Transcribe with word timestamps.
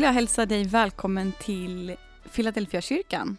vill 0.00 0.06
jag 0.06 0.12
hälsa 0.12 0.46
dig 0.46 0.64
välkommen 0.64 1.32
till 1.40 1.96
Philadelphia 2.34 2.80
kyrkan. 2.80 3.36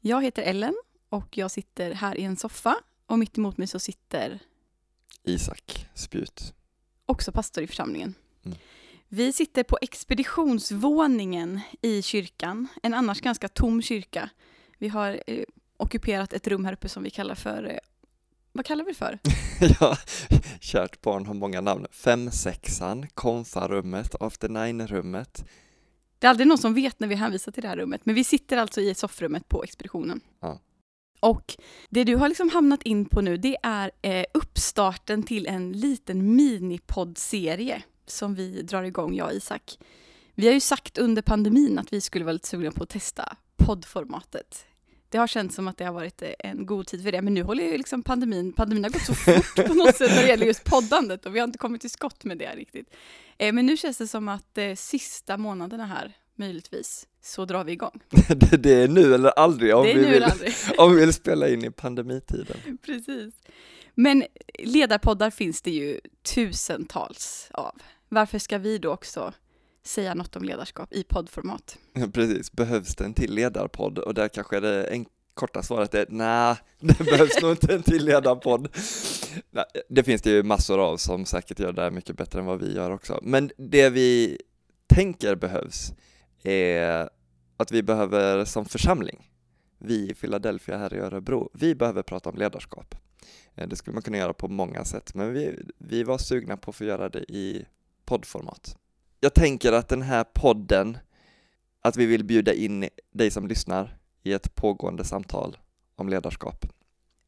Jag 0.00 0.22
heter 0.22 0.42
Ellen 0.42 0.74
och 1.08 1.38
jag 1.38 1.50
sitter 1.50 1.92
här 1.92 2.18
i 2.18 2.22
en 2.22 2.36
soffa 2.36 2.76
och 3.06 3.18
mitt 3.18 3.38
emot 3.38 3.56
mig 3.56 3.66
så 3.66 3.78
sitter 3.78 4.38
Isak 5.24 5.88
Spjut. 5.94 6.54
också 7.06 7.32
pastor 7.32 7.64
i 7.64 7.66
församlingen. 7.66 8.14
Mm. 8.44 8.58
Vi 9.08 9.32
sitter 9.32 9.62
på 9.62 9.78
expeditionsvåningen 9.80 11.60
i 11.82 12.02
kyrkan, 12.02 12.68
en 12.82 12.94
annars 12.94 13.20
ganska 13.20 13.48
tom 13.48 13.82
kyrka. 13.82 14.30
Vi 14.78 14.88
har 14.88 15.22
eh, 15.26 15.44
ockuperat 15.76 16.32
ett 16.32 16.46
rum 16.46 16.64
här 16.64 16.72
uppe 16.72 16.88
som 16.88 17.02
vi 17.02 17.10
kallar 17.10 17.34
för, 17.34 17.64
eh, 17.64 17.78
vad 18.52 18.66
kallar 18.66 18.84
vi 18.84 18.90
det 18.90 18.98
för? 18.98 19.18
ja, 19.80 19.96
kärt 20.60 21.00
barn 21.00 21.26
har 21.26 21.34
många 21.34 21.60
namn. 21.60 21.86
Femsexan, 21.90 23.06
konfarummet, 23.14 24.14
after 24.20 24.48
nine-rummet. 24.48 25.44
Det 26.24 26.28
är 26.28 26.30
aldrig 26.30 26.46
någon 26.46 26.58
som 26.58 26.74
vet 26.74 27.00
när 27.00 27.08
vi 27.08 27.14
hänvisar 27.14 27.52
till 27.52 27.62
det 27.62 27.68
här 27.68 27.76
rummet, 27.76 28.00
men 28.04 28.14
vi 28.14 28.24
sitter 28.24 28.56
alltså 28.56 28.80
i 28.80 28.94
soffrummet 28.94 29.48
på 29.48 29.64
expeditionen. 29.64 30.20
Ja. 30.40 30.60
Och 31.20 31.56
det 31.90 32.04
du 32.04 32.16
har 32.16 32.28
liksom 32.28 32.50
hamnat 32.50 32.82
in 32.82 33.04
på 33.04 33.20
nu, 33.20 33.36
det 33.36 33.56
är 33.62 33.90
eh, 34.02 34.24
uppstarten 34.34 35.22
till 35.22 35.46
en 35.46 35.72
liten 35.72 36.36
minipoddserie 36.36 37.82
som 38.06 38.34
vi 38.34 38.62
drar 38.62 38.82
igång, 38.82 39.14
jag 39.14 39.26
och 39.26 39.32
Isak. 39.32 39.78
Vi 40.34 40.46
har 40.46 40.54
ju 40.54 40.60
sagt 40.60 40.98
under 40.98 41.22
pandemin 41.22 41.78
att 41.78 41.92
vi 41.92 42.00
skulle 42.00 42.24
vara 42.24 42.32
lite 42.32 42.48
sugna 42.48 42.70
på 42.70 42.82
att 42.82 42.88
testa 42.88 43.36
poddformatet. 43.56 44.66
Det 45.08 45.18
har 45.18 45.26
känts 45.26 45.54
som 45.54 45.68
att 45.68 45.76
det 45.76 45.84
har 45.84 45.92
varit 45.92 46.22
eh, 46.22 46.30
en 46.38 46.66
god 46.66 46.86
tid 46.86 47.02
för 47.02 47.12
det, 47.12 47.22
men 47.22 47.34
nu 47.34 47.42
håller 47.42 47.64
ju 47.64 47.78
liksom 47.78 48.02
pandemin, 48.02 48.52
pandemin 48.52 48.84
har 48.84 48.90
gått 48.90 49.02
så 49.02 49.14
fort 49.14 49.66
på 49.66 49.74
något 49.74 49.96
sätt 49.96 50.10
när 50.10 50.22
det 50.22 50.28
gäller 50.28 50.46
just 50.46 50.64
poddandet 50.64 51.26
och 51.26 51.34
vi 51.34 51.38
har 51.38 51.46
inte 51.46 51.58
kommit 51.58 51.80
till 51.80 51.90
skott 51.90 52.24
med 52.24 52.38
det 52.38 52.56
riktigt. 52.56 52.94
Eh, 53.38 53.52
men 53.52 53.66
nu 53.66 53.76
känns 53.76 53.98
det 53.98 54.08
som 54.08 54.28
att 54.28 54.58
eh, 54.58 54.74
sista 54.74 55.36
månaderna 55.36 55.86
här, 55.86 56.12
möjligtvis, 56.36 57.06
så 57.22 57.44
drar 57.44 57.64
vi 57.64 57.72
igång. 57.72 58.00
det, 58.28 58.56
det 58.56 58.82
är 58.82 58.88
nu 58.88 59.14
eller 59.14 59.30
aldrig 59.30 59.74
om, 59.74 59.84
vi 59.84 59.94
vill, 59.94 60.22
aldrig. 60.22 60.54
om 60.78 60.94
vi 60.94 61.00
vill 61.00 61.12
spela 61.12 61.48
in 61.48 61.64
i 61.64 61.70
pandemitiden. 61.70 62.56
Precis. 62.82 63.34
Men 63.94 64.24
ledarpoddar 64.58 65.30
finns 65.30 65.62
det 65.62 65.70
ju 65.70 66.00
tusentals 66.34 67.48
av. 67.50 67.74
Varför 68.08 68.38
ska 68.38 68.58
vi 68.58 68.78
då 68.78 68.92
också 68.92 69.32
säga 69.86 70.14
något 70.14 70.36
om 70.36 70.44
ledarskap 70.44 70.92
i 70.92 71.04
poddformat? 71.04 71.78
Precis, 72.12 72.52
behövs 72.52 72.94
det 72.94 73.04
en 73.04 73.14
till 73.14 73.34
ledarpodd? 73.34 73.98
Och 73.98 74.14
där 74.14 74.28
kanske 74.28 74.60
det 74.60 74.84
en 74.84 75.06
korta 75.34 75.62
svaret 75.62 75.94
är 75.94 76.06
nej, 76.08 76.56
det 76.80 76.98
behövs 77.04 77.42
nog 77.42 77.50
inte 77.50 77.74
en 77.74 77.82
till 77.82 78.04
ledarpodd. 78.04 78.68
Nej, 79.50 79.64
Det 79.88 80.02
finns 80.02 80.22
det 80.22 80.30
ju 80.30 80.42
massor 80.42 80.80
av 80.80 80.96
som 80.96 81.24
säkert 81.24 81.60
gör 81.60 81.72
det 81.72 81.82
här 81.82 81.90
mycket 81.90 82.16
bättre 82.16 82.40
än 82.40 82.46
vad 82.46 82.60
vi 82.60 82.74
gör 82.74 82.90
också. 82.90 83.20
Men 83.22 83.50
det 83.56 83.90
vi 83.90 84.38
tänker 84.86 85.34
behövs 85.34 85.92
är 86.42 87.08
att 87.56 87.72
vi 87.72 87.82
behöver 87.82 88.44
som 88.44 88.64
församling, 88.64 89.30
vi 89.78 90.10
i 90.10 90.14
Philadelphia 90.14 90.78
här 90.78 90.94
i 90.94 90.98
Örebro, 90.98 91.50
vi 91.54 91.74
behöver 91.74 92.02
prata 92.02 92.30
om 92.30 92.36
ledarskap. 92.36 92.94
Eh, 93.54 93.68
det 93.68 93.76
skulle 93.76 93.94
man 93.94 94.02
kunna 94.02 94.18
göra 94.18 94.32
på 94.32 94.48
många 94.48 94.84
sätt, 94.84 95.14
men 95.14 95.32
vi, 95.32 95.62
vi 95.78 96.02
var 96.02 96.18
sugna 96.18 96.56
på 96.56 96.70
att 96.70 96.76
få 96.76 96.84
göra 96.84 97.08
det 97.08 97.20
i 97.32 97.66
poddformat. 98.04 98.76
Jag 99.24 99.34
tänker 99.34 99.72
att 99.72 99.88
den 99.88 100.02
här 100.02 100.24
podden, 100.24 100.98
att 101.80 101.96
vi 101.96 102.06
vill 102.06 102.24
bjuda 102.24 102.54
in 102.54 102.88
dig 103.12 103.30
som 103.30 103.46
lyssnar 103.46 103.96
i 104.22 104.32
ett 104.32 104.54
pågående 104.54 105.04
samtal 105.04 105.56
om 105.96 106.08
ledarskap. 106.08 106.66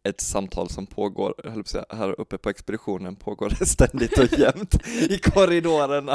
Ett 0.02 0.20
samtal 0.20 0.70
som 0.70 0.86
pågår, 0.86 1.34
höll 1.44 1.64
säga, 1.64 1.84
här 1.90 2.20
uppe 2.20 2.38
på 2.38 2.50
expeditionen 2.50 3.16
pågår 3.16 3.56
det 3.58 3.66
ständigt 3.66 4.18
och 4.18 4.38
jämt 4.38 4.86
i 4.86 5.18
korridorerna. 5.18 6.12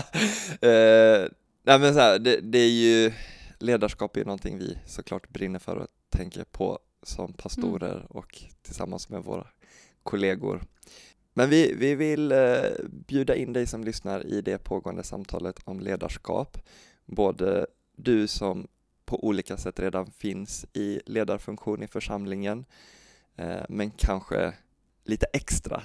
Eh, 0.62 1.30
nej 1.64 1.80
men 1.80 1.94
så 1.94 2.00
här, 2.00 2.20
det, 2.20 2.40
det 2.42 2.60
är 2.60 2.72
ju, 2.72 3.14
ledarskap 3.60 4.18
är 4.18 4.26
någonting 4.26 4.58
vi 4.58 4.78
såklart 4.86 5.30
brinner 5.30 5.60
för 5.60 5.76
och 5.76 5.88
tänker 6.10 6.44
på 6.44 6.80
som 7.04 7.34
pastorer 7.34 8.06
och 8.10 8.44
tillsammans 8.62 9.10
med 9.10 9.24
våra 9.24 9.48
kollegor. 10.04 10.62
Men 11.34 11.50
vi, 11.50 11.74
vi 11.74 11.96
vill 11.96 12.32
eh, 12.32 12.62
bjuda 12.90 13.36
in 13.36 13.54
dig 13.54 13.68
som 13.68 13.84
lyssnar 13.84 14.28
i 14.28 14.42
det 14.42 14.58
pågående 14.58 15.04
samtalet 15.04 15.60
om 15.64 15.80
ledarskap. 15.80 16.58
Både 17.06 17.68
du 17.96 18.28
som 18.28 18.68
på 19.06 19.28
olika 19.28 19.58
sätt 19.58 19.80
redan 19.80 20.12
finns 20.12 20.66
i 20.74 21.02
ledarfunktion 21.06 21.84
i 21.84 21.88
församlingen, 21.88 22.66
eh, 23.36 23.62
men 23.70 23.92
kanske 23.92 24.54
lite 25.04 25.26
extra 25.34 25.84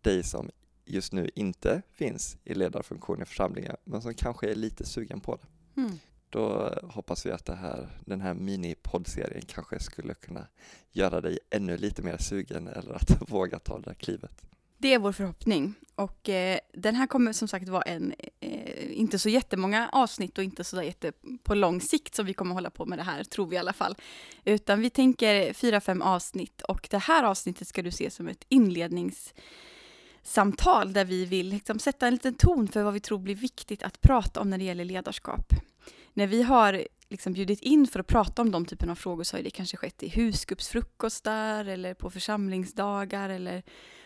dig 0.00 0.22
som 0.22 0.50
just 0.84 1.12
nu 1.12 1.30
inte 1.34 1.82
finns 1.92 2.36
i 2.44 2.54
ledarfunktion 2.54 3.22
i 3.22 3.24
församlingen, 3.24 3.76
men 3.84 4.02
som 4.02 4.14
kanske 4.14 4.50
är 4.50 4.54
lite 4.54 4.86
sugen 4.86 5.20
på 5.20 5.36
det. 5.36 5.80
Mm. 5.80 5.98
Då 6.30 6.74
hoppas 6.82 7.26
vi 7.26 7.30
att 7.30 7.44
det 7.44 7.54
här, 7.54 7.88
den 8.06 8.20
här 8.20 8.34
mini-poddserien 8.34 9.44
kanske 9.46 9.80
skulle 9.80 10.14
kunna 10.14 10.46
göra 10.90 11.20
dig 11.20 11.38
ännu 11.50 11.76
lite 11.76 12.02
mer 12.02 12.16
sugen 12.16 12.68
eller 12.68 12.92
att 12.92 13.22
våga 13.30 13.58
ta 13.58 13.78
det 13.78 13.84
där 13.84 13.94
klivet. 13.94 14.44
Det 14.82 14.94
är 14.94 14.98
vår 14.98 15.12
förhoppning. 15.12 15.74
Och 15.94 16.28
eh, 16.28 16.58
den 16.72 16.94
här 16.94 17.06
kommer 17.06 17.32
som 17.32 17.48
sagt 17.48 17.68
vara 17.68 17.82
en, 17.82 18.14
eh, 18.40 19.00
inte 19.00 19.18
så 19.18 19.28
jättemånga 19.28 19.88
avsnitt 19.92 20.38
och 20.38 20.44
inte 20.44 20.64
så 20.64 20.76
där 20.76 20.82
jätte 20.82 21.12
på 21.42 21.54
lång 21.54 21.80
sikt 21.80 22.14
som 22.14 22.26
vi 22.26 22.34
kommer 22.34 22.54
hålla 22.54 22.70
på 22.70 22.86
med 22.86 22.98
det 22.98 23.02
här, 23.02 23.24
tror 23.24 23.46
vi 23.46 23.56
i 23.56 23.58
alla 23.58 23.72
fall. 23.72 23.96
Utan 24.44 24.80
vi 24.80 24.90
tänker 24.90 25.52
fyra, 25.52 25.80
fem 25.80 26.02
avsnitt 26.02 26.62
och 26.62 26.88
det 26.90 26.98
här 26.98 27.24
avsnittet 27.24 27.68
ska 27.68 27.82
du 27.82 27.90
se 27.90 28.10
som 28.10 28.28
ett 28.28 28.44
inledningssamtal 28.48 30.92
där 30.92 31.04
vi 31.04 31.24
vill 31.24 31.48
liksom, 31.48 31.78
sätta 31.78 32.06
en 32.06 32.12
liten 32.12 32.34
ton 32.34 32.68
för 32.68 32.82
vad 32.82 32.94
vi 32.94 33.00
tror 33.00 33.18
blir 33.18 33.34
viktigt 33.34 33.82
att 33.82 34.00
prata 34.00 34.40
om 34.40 34.50
när 34.50 34.58
det 34.58 34.64
gäller 34.64 34.84
ledarskap. 34.84 35.52
När 36.12 36.26
vi 36.26 36.42
har 36.42 36.86
liksom 37.08 37.32
bjudit 37.32 37.60
in 37.60 37.86
för 37.86 38.00
att 38.00 38.06
prata 38.06 38.42
om 38.42 38.50
de 38.50 38.66
typen 38.66 38.90
av 38.90 38.94
frågor 38.94 39.24
så 39.24 39.36
har 39.36 39.42
det 39.42 39.50
kanske 39.50 39.76
skett 39.76 40.02
i 40.02 40.08
husgruppsfrukostar 40.08 41.64
eller 41.64 41.94
på 41.94 42.10
församlingsdagar 42.10 43.28
eller 43.28 43.62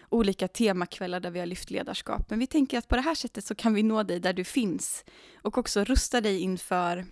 olika 0.09 0.49
temakvällar 0.49 1.21
där 1.21 1.31
vi 1.31 1.39
har 1.39 1.47
lyft 1.47 1.71
ledarskap. 1.71 2.31
Men 2.31 2.39
vi 2.39 2.47
tänker 2.47 2.79
att 2.79 2.89
på 2.89 2.97
det 2.97 3.03
här 3.03 3.15
sättet 3.15 3.45
så 3.45 3.55
kan 3.55 3.75
vi 3.75 3.83
nå 3.83 4.03
dig 4.03 4.21
där 4.21 4.33
du 4.33 4.45
finns 4.45 5.05
och 5.43 5.59
också 5.59 5.85
rusta 5.85 6.21
dig 6.21 6.41
inför 6.41 7.07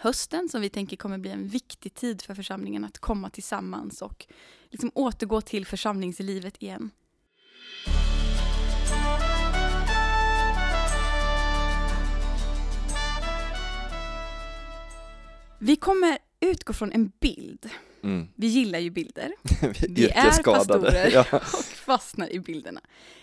hösten 0.00 0.48
som 0.48 0.60
vi 0.60 0.68
tänker 0.68 0.96
kommer 0.96 1.18
bli 1.18 1.30
en 1.30 1.48
viktig 1.48 1.94
tid 1.94 2.22
för 2.22 2.34
församlingen 2.34 2.84
att 2.84 2.98
komma 2.98 3.30
tillsammans 3.30 4.02
och 4.02 4.26
liksom 4.70 4.90
återgå 4.94 5.40
till 5.40 5.66
församlingslivet 5.66 6.62
igen. 6.62 6.90
Vi 15.58 15.76
kommer 15.76 16.18
utgå 16.40 16.72
från 16.72 16.92
en 16.92 17.12
bild. 17.20 17.70
Mm. 18.02 18.28
Vi 18.34 18.46
gillar 18.46 18.78
ju 18.78 18.90
bilder. 18.90 19.32
Vi 19.88 20.08
är 20.08 20.42
pastorer 20.42 21.10
Ja. 21.12 21.24
och 21.32 21.42
fastnar 21.64 22.32
i 22.32 22.40
bilderna. 22.40 22.80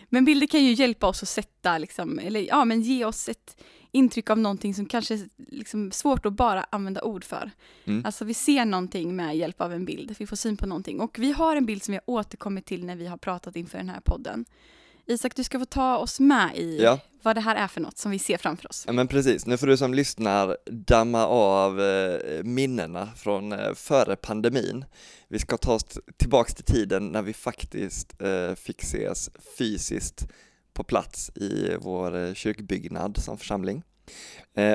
Men 0.09 0.25
bilder 0.25 0.47
kan 0.47 0.63
ju 0.63 0.73
hjälpa 0.73 1.07
oss 1.07 1.23
att 1.23 1.29
sätta, 1.29 1.78
liksom, 1.78 2.19
eller 2.19 2.39
ja, 2.39 2.66
men 2.66 2.81
ge 2.81 3.06
oss 3.06 3.29
ett 3.29 3.57
intryck 3.91 4.29
av 4.29 4.39
någonting 4.39 4.73
som 4.73 4.85
kanske 4.85 5.13
är 5.13 5.29
liksom 5.38 5.91
svårt 5.91 6.25
att 6.25 6.33
bara 6.33 6.66
använda 6.69 7.01
ord 7.03 7.23
för. 7.23 7.51
Mm. 7.85 8.06
Alltså 8.06 8.25
vi 8.25 8.33
ser 8.33 8.66
någonting 8.66 9.16
med 9.16 9.38
hjälp 9.38 9.62
av 9.62 9.73
en 9.73 9.85
bild, 9.85 10.16
vi 10.19 10.28
får 10.28 10.35
syn 10.35 10.57
på 10.57 10.66
någonting. 10.66 11.00
Och 11.00 11.19
vi 11.19 11.31
har 11.31 11.56
en 11.56 11.66
bild 11.66 11.83
som 11.83 11.91
vi 11.91 12.00
har 12.06 12.13
återkommit 12.13 12.66
till 12.66 12.85
när 12.85 12.95
vi 12.95 13.07
har 13.07 13.17
pratat 13.17 13.56
inför 13.56 13.78
den 13.78 13.89
här 13.89 14.01
podden. 14.01 14.45
Isak, 15.05 15.35
du 15.35 15.43
ska 15.43 15.59
få 15.59 15.65
ta 15.65 15.97
oss 15.97 16.19
med 16.19 16.57
i 16.57 16.77
Ja. 16.81 16.99
vad 17.23 17.35
det 17.35 17.41
här 17.41 17.55
är 17.55 17.67
för 17.67 17.81
något 17.81 17.97
som 17.97 18.11
vi 18.11 18.19
ser 18.19 18.37
framför 18.37 18.69
oss. 18.69 18.83
Ja 18.87 18.93
men 18.93 19.07
precis, 19.07 19.45
nu 19.45 19.57
får 19.57 19.67
du 19.67 19.77
som 19.77 19.93
lyssnar 19.93 20.57
damma 20.71 21.25
av 21.27 21.81
eh, 21.81 22.43
minnena 22.43 23.09
från 23.15 23.51
eh, 23.51 23.73
före 23.73 24.15
pandemin. 24.15 24.85
Vi 25.27 25.39
ska 25.39 25.57
ta 25.57 25.73
oss 25.73 25.85
tillbaks 26.17 26.55
till 26.55 26.65
tiden 26.65 27.07
när 27.07 27.21
vi 27.21 27.33
faktiskt 27.33 28.21
eh, 28.21 28.55
fick 28.55 28.83
ses 28.83 29.29
fysiskt 29.57 30.27
på 30.73 30.83
plats 30.83 31.31
i 31.35 31.75
vår 31.79 32.33
kyrkbyggnad 32.33 33.17
som 33.23 33.38
församling. 33.38 33.83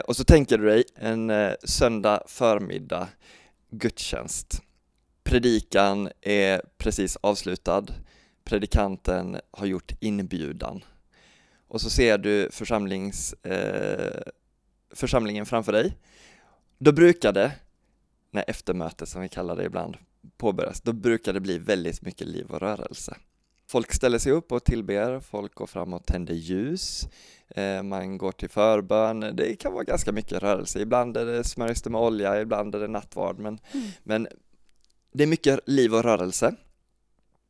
Och 0.05 0.17
så 0.17 0.25
tänker 0.25 0.59
du 0.59 0.67
dig 0.67 0.85
en 0.97 1.33
söndag 1.65 2.23
förmiddag 2.27 3.09
gudstjänst. 3.71 4.63
Predikan 5.25 6.09
är 6.21 6.63
precis 6.79 7.17
avslutad. 7.21 7.85
Predikanten 8.49 9.41
har 9.51 9.67
gjort 9.67 9.93
inbjudan 10.01 10.85
och 11.69 11.81
så 11.81 11.91
ser 11.91 12.19
du 12.19 12.49
församlings, 12.51 13.33
eh, 13.33 14.23
församlingen 14.95 15.47
framför 15.47 15.73
dig. 15.73 15.97
Då 16.79 16.93
brukar 16.93 17.33
det, 17.33 17.53
när 18.31 18.45
eftermötet 18.47 19.09
som 19.09 19.23
vi 19.23 19.29
kallar 19.29 19.57
det 19.57 19.65
ibland 19.65 19.97
påbörjas, 20.37 20.81
då 20.81 20.93
brukar 20.93 21.33
det 21.33 21.41
bli 21.41 21.59
väldigt 21.59 22.03
mycket 22.03 22.27
liv 22.27 22.47
och 22.51 22.61
rörelse. 22.61 23.17
Folk 23.67 23.93
ställer 23.93 24.19
sig 24.19 24.33
upp 24.33 24.53
och 24.53 24.65
tillber, 24.65 25.21
folk 25.21 25.55
går 25.55 25.67
fram 25.67 25.93
och 25.93 26.07
tänder 26.07 26.35
ljus, 26.35 27.09
eh, 27.49 27.83
man 27.83 28.19
går 28.19 28.33
till 28.33 28.49
förbön, 28.51 29.21
det 29.21 29.57
kan 29.57 29.73
vara 29.73 29.85
ganska 29.85 30.13
mycket 30.13 30.43
rörelse. 30.43 30.81
Ibland 30.81 31.17
är 31.17 31.27
det 31.27 31.45
smörjs 31.45 31.83
det 31.83 31.91
med 31.91 32.01
olja, 32.01 32.41
ibland 32.41 32.75
är 32.75 32.81
det 32.81 32.89
nattvard, 32.89 33.39
men, 33.39 33.59
Mm. 33.73 33.89
men 34.03 34.29
det 35.13 35.23
är 35.23 35.27
mycket 35.27 35.61
liv 35.67 35.95
och 35.95 36.03
rörelse. 36.03 36.55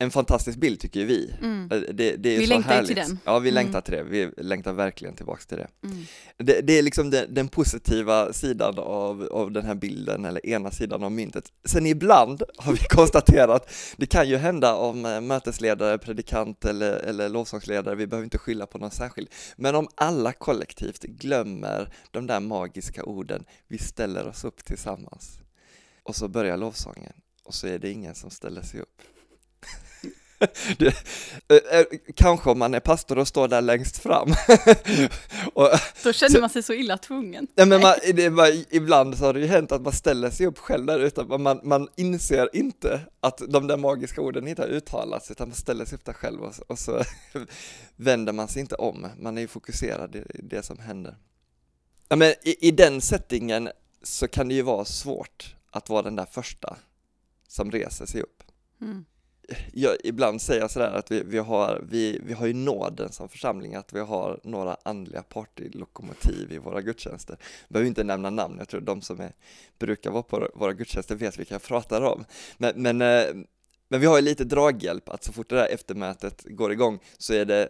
En 0.01 0.11
fantastisk 0.11 0.59
bild 0.59 0.81
tycker 0.81 1.05
vi. 1.05 1.35
Mm. 1.43 1.69
Det, 1.69 2.17
det 2.17 2.35
är 2.35 2.39
Vi 2.39 2.47
så 2.47 2.49
längtar 2.55 2.71
härligt. 2.71 2.87
till 2.89 2.97
den. 2.97 3.19
Ja, 3.25 3.39
vi 3.39 3.49
Mm. 3.51 3.55
längtar 3.65 3.81
till 3.81 3.93
det. 3.95 4.03
Vi 4.03 4.31
längtar 4.37 4.73
verkligen 4.73 5.15
tillbaks 5.17 5.47
till 5.47 5.57
det. 5.57 5.69
Mm. 5.85 5.99
Det, 6.37 6.61
det 6.61 6.79
är 6.79 6.83
liksom 6.83 7.11
den, 7.11 7.35
den 7.35 7.49
positiva 7.49 8.33
sidan 8.33 8.79
av, 8.79 9.29
av 9.33 9.53
den 9.53 9.65
här 9.67 9.75
bilden, 9.75 10.25
eller 10.25 10.47
ena 10.47 10.71
sidan 10.71 11.03
av 11.05 11.13
myntet. 11.13 11.53
Sen 11.65 11.87
ibland 11.87 12.43
har 12.59 12.73
vi 12.73 12.79
konstaterat, 12.89 13.71
det 13.97 14.07
kan 14.07 14.29
ju 14.29 14.37
hända 14.37 14.75
om 14.75 15.05
eh, 15.07 15.21
mötesledare, 15.21 15.99
predikant 15.99 16.65
eller, 16.65 16.93
eller 16.97 17.29
lovsångsledare, 17.29 17.95
vi 17.95 18.07
behöver 18.07 18.25
inte 18.25 18.39
skylla 18.39 18.67
på 18.67 18.79
någon 18.79 18.91
särskild, 18.91 19.29
men 19.57 19.75
om 19.75 19.89
alla 19.95 20.33
kollektivt 20.33 21.03
glömmer 21.03 21.93
de 22.11 22.27
där 22.27 22.41
magiska 22.41 23.05
orden, 23.05 23.45
vi 23.69 23.79
ställer 23.79 24.29
oss 24.29 24.45
upp 24.45 24.65
tillsammans. 24.65 25.39
Och 26.03 26.17
så 26.17 26.29
börjar 26.29 26.57
lovsången, 26.57 27.13
och 27.45 27.55
så 27.55 27.67
är 27.67 27.79
det 27.79 27.91
ingen 27.91 28.15
som 28.15 28.31
ställer 28.31 28.63
sig 28.63 28.81
upp. 28.81 29.03
Det, 30.79 30.87
eh, 31.49 31.79
eh, 31.81 31.85
kanske 32.15 32.51
om 32.51 32.59
man 32.59 32.75
är 32.75 32.81
pastor 32.81 33.19
och 33.19 33.29
står 33.29 33.49
där 33.49 33.61
längst 33.63 33.99
fram 33.99 34.29
och 35.55 35.69
Då 36.05 36.13
känner 36.13 36.31
Så- 36.35 36.41
man 36.41 36.51
sig 36.51 36.63
så 36.63 36.73
illa 36.73 36.99
tvungen. 36.99 37.47
Nej, 37.57 37.67
men 37.67 37.81
man, 37.81 37.95
det 38.15 38.31
bara, 38.31 38.49
ibland 38.71 39.19
så 39.19 39.25
har 39.25 39.33
det 39.35 39.41
ju 39.41 39.47
hänt 39.47 39.73
att 39.73 39.83
man 39.83 39.93
ställer 39.93 40.31
sig 40.31 40.47
upp 40.47 40.59
själv 40.59 40.87
där 40.87 41.01
utan 41.01 41.29
man- 41.29 41.43
man, 41.43 41.61
man 41.63 41.89
inser 41.97 42.57
inte 42.57 43.01
att 43.21 43.39
de 43.49 43.67
där 43.67 43.77
magiska 43.77 44.21
orden 44.21 44.49
inte 44.49 44.63
har 44.63 44.69
uttalats 44.69 45.31
utan 45.31 45.49
man 45.49 45.57
ställer 45.57 45.85
sig 45.85 45.97
upp 45.97 46.05
där 46.05 46.13
själv 46.13 46.41
och, 46.43 46.55
så- 46.55 46.65
och 46.67 46.79
så 46.79 47.03
vänder 47.97 48.33
man 48.33 48.49
sig 48.49 48.61
inte 48.61 48.75
om. 48.75 49.07
Man 49.21 49.37
är 49.39 49.43
ju 49.43 49.49
fokuserad 49.49 50.17
i 50.17 50.25
det 50.43 50.63
som 50.63 50.79
händer. 50.79 51.17
Ja, 52.09 52.17
men 52.17 52.29
i, 52.43 52.69
I 52.69 52.71
den 52.71 53.01
settingen 53.01 53.69
så 54.03 54.29
kan 54.29 54.49
det 54.49 54.55
ju 54.55 54.63
vara 54.63 54.85
svårt 54.85 55.55
att 55.71 55.89
vara 55.89 56.03
den 56.03 56.17
där 56.17 56.27
första 56.31 56.77
som 57.49 57.71
reser 57.71 58.07
sig 58.07 58.23
upp. 58.23 58.43
Mm. 58.81 59.05
Jag, 59.73 59.97
ibland 60.05 60.43
säger 60.43 60.61
jag 60.61 60.71
sådär 60.71 60.93
att 60.93 61.11
vi, 61.11 61.23
vi, 61.23 61.39
har, 61.39 61.85
vi, 61.91 62.21
vi 62.25 62.33
har 62.33 62.47
ju 62.47 62.55
nåden 62.55 63.13
som 63.13 63.29
församling 63.29 63.75
att 63.75 63.93
vi 63.93 64.01
har 64.01 64.41
några 64.45 64.77
andliga 64.83 65.23
partylokomotiv 65.23 66.53
i 66.53 66.59
våra 66.59 66.81
gudstjänster. 66.81 67.37
Jag 67.41 67.73
behöver 67.73 67.89
inte 67.89 68.05
nämna 68.05 68.31
namn, 68.31 68.57
jag 68.59 68.69
tror 68.69 68.81
de 68.81 69.03
som 69.03 69.21
är, 69.21 69.33
brukar 69.79 70.11
vara 70.11 70.23
på 70.23 70.49
våra 70.55 70.73
gudstjänster 70.73 71.15
vet 71.15 71.39
vilka 71.39 71.55
jag 71.55 71.63
pratar 71.63 72.03
om. 72.03 72.25
Men, 72.59 72.83
men, 72.83 73.03
eh, 73.03 73.35
men 73.89 74.01
vi 74.01 74.07
har 74.07 74.17
ju 74.17 74.23
lite 74.23 74.45
draghjälp, 74.45 75.09
att 75.09 75.25
så 75.25 75.33
fort 75.33 75.49
det 75.49 75.57
där 75.57 75.67
eftermötet 75.67 76.45
går 76.49 76.73
igång 76.73 76.99
så 77.19 77.35
är 77.35 77.45
det 77.45 77.69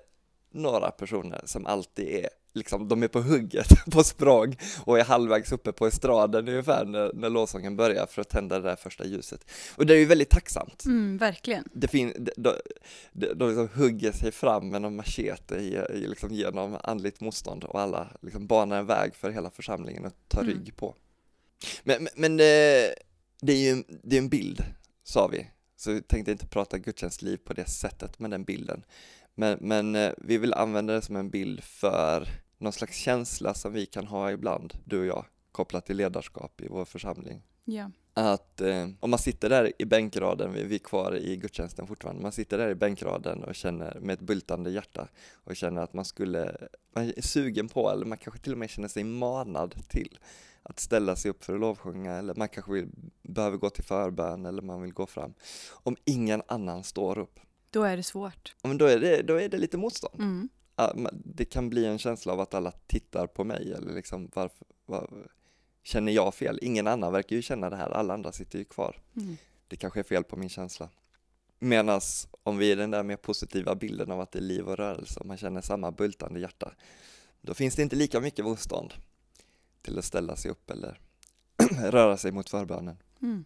några 0.51 0.91
personer 0.91 1.41
som 1.45 1.67
alltid 1.67 2.09
är 2.09 2.29
Liksom, 2.55 2.89
de 2.89 3.03
är 3.03 3.09
på 3.09 3.21
hugget 3.21 3.69
på 3.93 4.05
språng 4.05 4.57
och 4.85 4.99
är 4.99 5.05
halvvägs 5.05 5.53
uppe 5.53 5.73
på 5.73 5.87
estraden 5.87 6.49
ungefär 6.49 6.85
när, 6.85 7.13
när 7.15 7.31
lovsången 7.31 7.77
börjar 7.77 8.07
för 8.07 8.23
att 8.23 8.29
tända 8.29 8.59
det 8.59 8.69
där 8.69 8.77
första 8.77 9.05
ljuset. 9.05 9.51
Och 9.77 9.87
det 9.87 9.95
är 9.95 9.99
ju 9.99 10.05
väldigt 10.05 10.31
tacksamt 10.31 10.85
Mm, 10.85 11.17
verkligen. 11.19 11.65
det 11.73 11.89
fin- 11.89 12.15
de, 12.19 12.31
de, 12.37 12.53
de, 13.13 13.35
de 13.35 13.49
liksom 13.49 13.69
hugger 13.83 14.13
sig 14.13 14.33
fram 14.33 14.71
med 14.71 14.83
någon 14.83 14.97
machete 14.97 15.55
i, 15.57 15.75
i 15.99 16.07
liksom 16.07 16.31
genom 16.31 16.77
andligt 16.83 17.21
motstånd 17.21 17.65
och 17.65 17.81
alla 17.81 18.09
liksom 18.21 18.47
banar 18.47 18.79
en 18.79 18.87
väg 18.87 19.15
för 19.15 19.31
hela 19.31 19.51
församlingen 19.51 20.05
att 20.05 20.29
ta 20.29 20.41
Mm. 20.41 20.53
rygg 20.55 20.77
på. 20.77 20.95
Men, 21.83 22.03
men, 22.05 22.13
men 22.17 22.37
det, 22.37 22.95
det 23.41 23.53
är 23.53 23.75
ju 23.75 23.83
det 24.03 24.17
är 24.17 24.21
en 24.21 24.29
bild, 24.29 24.65
sa 25.05 25.27
vi, 25.27 25.47
så 25.77 25.93
vi 25.93 26.03
tänkte 26.03 26.33
inte 26.33 26.47
prata 26.47 26.79
gudstjänstliv 26.79 27.37
på 27.37 27.53
det 27.53 27.69
sättet 27.69 28.19
med 28.19 28.31
den 28.31 28.45
bilden. 28.45 28.83
Men, 29.39 29.59
men 29.61 29.95
eh, 29.95 30.13
vi 30.19 30.39
vill 30.39 30.55
använda 30.55 30.93
det 30.93 31.03
som 31.03 31.17
en 31.17 31.31
bild 31.31 31.65
för 31.65 32.29
någon 32.59 32.73
slags 32.73 32.97
känsla 32.97 33.55
som 33.55 33.73
vi 33.73 33.87
kan 33.87 34.07
ha 34.07 34.31
ibland, 34.31 34.75
du 34.85 35.01
och 35.01 35.07
jag, 35.07 35.25
kopplat 35.53 35.87
till 35.87 35.97
ledarskap 35.97 36.61
i 36.61 36.69
vår 36.69 36.85
församling 36.85 37.43
Ja. 37.65 37.91
att 38.15 38.61
eh, 38.61 38.89
om 39.01 39.11
man 39.11 39.19
sitter 39.19 39.49
där 39.49 39.73
i 39.79 39.85
bänkraden, 39.85 40.53
vi, 40.53 40.65
vi 40.65 40.75
är 40.75 40.79
kvar 40.79 41.17
i 41.17 41.37
gudstjänsten 41.37 41.87
fortfarande, 41.87 42.23
man 42.23 42.33
sitter 42.33 42.59
där 42.59 42.69
i 42.69 42.75
bänkraden 42.75 43.45
och 43.45 43.55
känner 43.55 44.01
med 44.01 44.15
ett 44.15 44.21
bultande 44.21 44.71
hjärta 44.71 45.09
och 45.45 45.57
känner 45.57 45.83
att 45.83 45.95
man 45.95 46.05
skulle, 46.05 46.57
man 46.95 47.13
är 47.17 47.23
sugen 47.23 47.69
på, 47.69 47.91
eller 47.91 48.07
man 48.07 48.19
kanske 48.19 48.41
till 48.41 48.53
och 48.53 48.59
med 48.59 48.71
känner 48.71 48.89
sig 48.89 49.05
manad 49.05 49.75
till 49.89 50.19
att 50.63 50.81
ställa 50.81 51.17
sig 51.17 51.31
upp 51.31 51.45
för 51.45 51.55
att 51.55 51.61
lovsjunga 51.61 52.13
eller 52.13 52.35
man 52.35 52.49
kanske 52.49 52.73
vill, 52.73 52.89
behöver 53.23 53.57
gå 53.57 53.71
till 53.71 53.85
förbön 53.85 54.47
eller 54.47 54.63
man 54.63 54.83
vill 54.83 54.93
gå 54.93 55.07
fram. 55.07 55.35
Om 55.71 55.97
ingen 56.05 56.43
annan 56.49 56.85
står 56.85 57.19
upp, 57.19 57.41
Då 57.71 57.83
är 57.83 57.97
det 57.97 58.03
svårt. 58.03 58.55
ja, 58.63 58.69
men 58.69 58.79
då, 58.79 58.85
är 58.85 59.01
det, 59.01 59.23
då 59.23 59.41
är 59.41 59.49
det 59.49 59.59
lite 59.59 59.77
motstånd. 59.77 60.21
Mm. 60.21 60.49
Det 61.13 61.45
kan 61.45 61.71
bli 61.71 61.85
en 61.85 61.99
känsla 61.99 62.33
av 62.33 62.41
att 62.41 62.55
alla 62.55 62.71
tittar 62.71 63.27
på 63.27 63.45
mig 63.45 63.73
eller 63.73 63.95
liksom 63.95 64.31
varför, 64.35 64.67
var, 64.87 65.29
känner 65.83 66.13
jag 66.13 66.35
fel? 66.35 66.59
Ingen 66.63 66.87
annan 66.87 67.13
verkar 67.13 67.37
ju 67.37 67.43
känna 67.43 67.71
det 67.71 67.77
här, 67.77 67.91
alla 67.91 68.15
andra 68.15 68.33
sitter 68.33 68.59
ju 68.59 68.65
kvar 68.65 68.97
Mm. 69.17 69.37
det 69.69 69.77
kanske 69.77 70.01
är 70.01 70.05
fel 70.05 70.25
på 70.25 70.37
min 70.37 70.49
känsla. 70.49 70.89
Medan 71.59 72.01
om 72.43 72.59
vi 72.59 72.73
är 72.73 72.77
den 72.77 72.91
där 72.91 73.03
mer 73.03 73.17
positiva 73.17 73.75
bilden 73.75 74.11
av 74.11 74.21
att 74.21 74.33
det 74.33 74.39
är 74.39 74.43
liv 74.43 74.69
och 74.69 74.77
rörelse 74.77 75.21
och 75.21 75.27
man 75.27 75.37
känner 75.37 75.61
samma 75.61 75.91
bultande 75.93 76.41
hjärta, 76.41 76.73
då 77.41 77.55
finns 77.55 77.77
det 77.77 77.83
inte 77.83 77.97
lika 77.97 78.21
mycket 78.21 78.45
motstånd 78.45 78.95
till 79.83 79.99
att 79.99 80.05
ställa 80.05 80.37
sig 80.37 80.51
upp 80.51 80.71
eller 80.71 81.01
röra 81.91 82.17
sig 82.17 82.33
mot 82.33 82.51
förbönen. 82.51 82.97
Mm. 83.23 83.45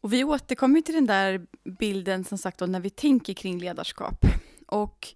Och 0.00 0.12
vi 0.12 0.24
återkommer 0.24 0.80
till 0.80 0.94
den 0.94 1.06
där 1.06 1.46
bilden 1.78 2.24
som 2.24 2.38
sagt 2.38 2.58
då, 2.58 2.66
när 2.66 2.80
vi 2.80 2.90
tänker 2.90 3.34
kring 3.34 3.58
ledarskap. 3.58 4.24
Och 4.66 5.08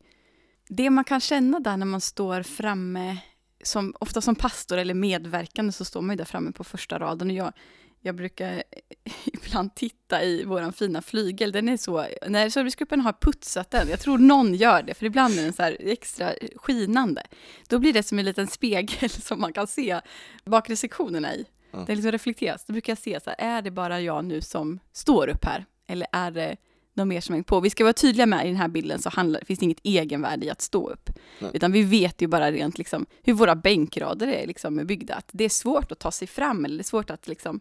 det 0.68 0.90
man 0.90 1.04
kan 1.04 1.20
känna 1.20 1.60
där 1.60 1.76
när 1.76 1.86
man 1.86 2.00
står 2.00 2.42
framme, 2.42 3.16
som, 3.64 3.94
ofta 4.00 4.20
som 4.20 4.34
pastor 4.34 4.78
eller 4.78 4.94
medverkande 4.94 5.72
så 5.72 5.84
står 5.84 6.02
man 6.02 6.10
ju 6.10 6.16
där 6.16 6.24
framme 6.24 6.52
på 6.52 6.64
första 6.64 6.98
raden. 6.98 7.30
Och 7.30 7.36
jag, 7.36 7.52
jag 8.00 8.14
brukar 8.14 8.62
ibland 9.24 9.74
titta 9.74 10.22
i 10.22 10.44
vår 10.44 10.72
fina 10.72 11.02
flygel. 11.02 11.52
Den 11.52 11.68
är 11.68 11.76
så, 11.76 12.06
när 12.28 12.50
servicegruppen 12.50 13.00
har 13.00 13.12
putsat 13.12 13.70
den, 13.70 13.88
jag 13.88 14.00
tror 14.00 14.18
någon 14.18 14.54
gör 14.54 14.82
det, 14.82 14.94
för 14.94 15.06
ibland 15.06 15.38
är 15.38 15.42
den 15.42 15.52
så 15.52 15.62
här 15.62 15.76
extra 15.80 16.32
skinande. 16.56 17.22
Då 17.68 17.78
blir 17.78 17.92
det 17.92 18.02
som 18.02 18.18
en 18.18 18.24
liten 18.24 18.46
spegel 18.46 19.10
som 19.10 19.40
man 19.40 19.52
kan 19.52 19.66
se 19.66 20.00
bakre 20.44 20.76
sektionerna 20.76 21.34
i. 21.34 21.46
Ja. 21.72 21.84
Det 21.86 21.94
liksom 21.94 22.12
reflekteras. 22.12 22.64
Då 22.64 22.72
brukar 22.72 22.90
jag 22.90 22.98
se 22.98 23.20
så 23.20 23.30
här, 23.30 23.56
är 23.56 23.62
det 23.62 23.70
bara 23.70 24.00
jag 24.00 24.24
nu 24.24 24.40
som 24.40 24.78
står 24.92 25.28
upp 25.28 25.44
här? 25.44 25.64
Eller 25.86 26.06
är 26.12 26.30
det 26.30 26.56
någon 26.94 27.08
mer 27.08 27.20
som 27.20 27.32
hänger 27.32 27.44
på? 27.44 27.60
Vi 27.60 27.70
ska 27.70 27.84
vara 27.84 27.92
tydliga 27.92 28.26
med 28.26 28.44
i 28.44 28.48
den 28.48 28.56
här 28.56 28.68
bilden 28.68 29.02
så 29.02 29.10
handlar, 29.10 29.40
finns 29.44 29.58
det 29.58 29.64
inget 29.64 29.80
egenvärde 29.82 30.46
i 30.46 30.50
att 30.50 30.60
stå 30.60 30.88
upp. 30.88 31.10
Nej. 31.38 31.50
Utan 31.54 31.72
vi 31.72 31.82
vet 31.82 32.22
ju 32.22 32.26
bara 32.26 32.52
rent 32.52 32.78
liksom 32.78 33.06
hur 33.22 33.32
våra 33.32 33.54
bänkrader 33.56 34.26
är 34.28 34.46
liksom 34.46 34.86
byggda. 34.86 35.14
Att 35.14 35.28
det 35.32 35.44
är 35.44 35.48
svårt 35.48 35.92
att 35.92 35.98
ta 35.98 36.10
sig 36.10 36.28
fram 36.28 36.64
eller 36.64 36.76
det 36.76 36.80
är 36.80 36.84
svårt 36.84 37.10
att 37.10 37.28
liksom 37.28 37.60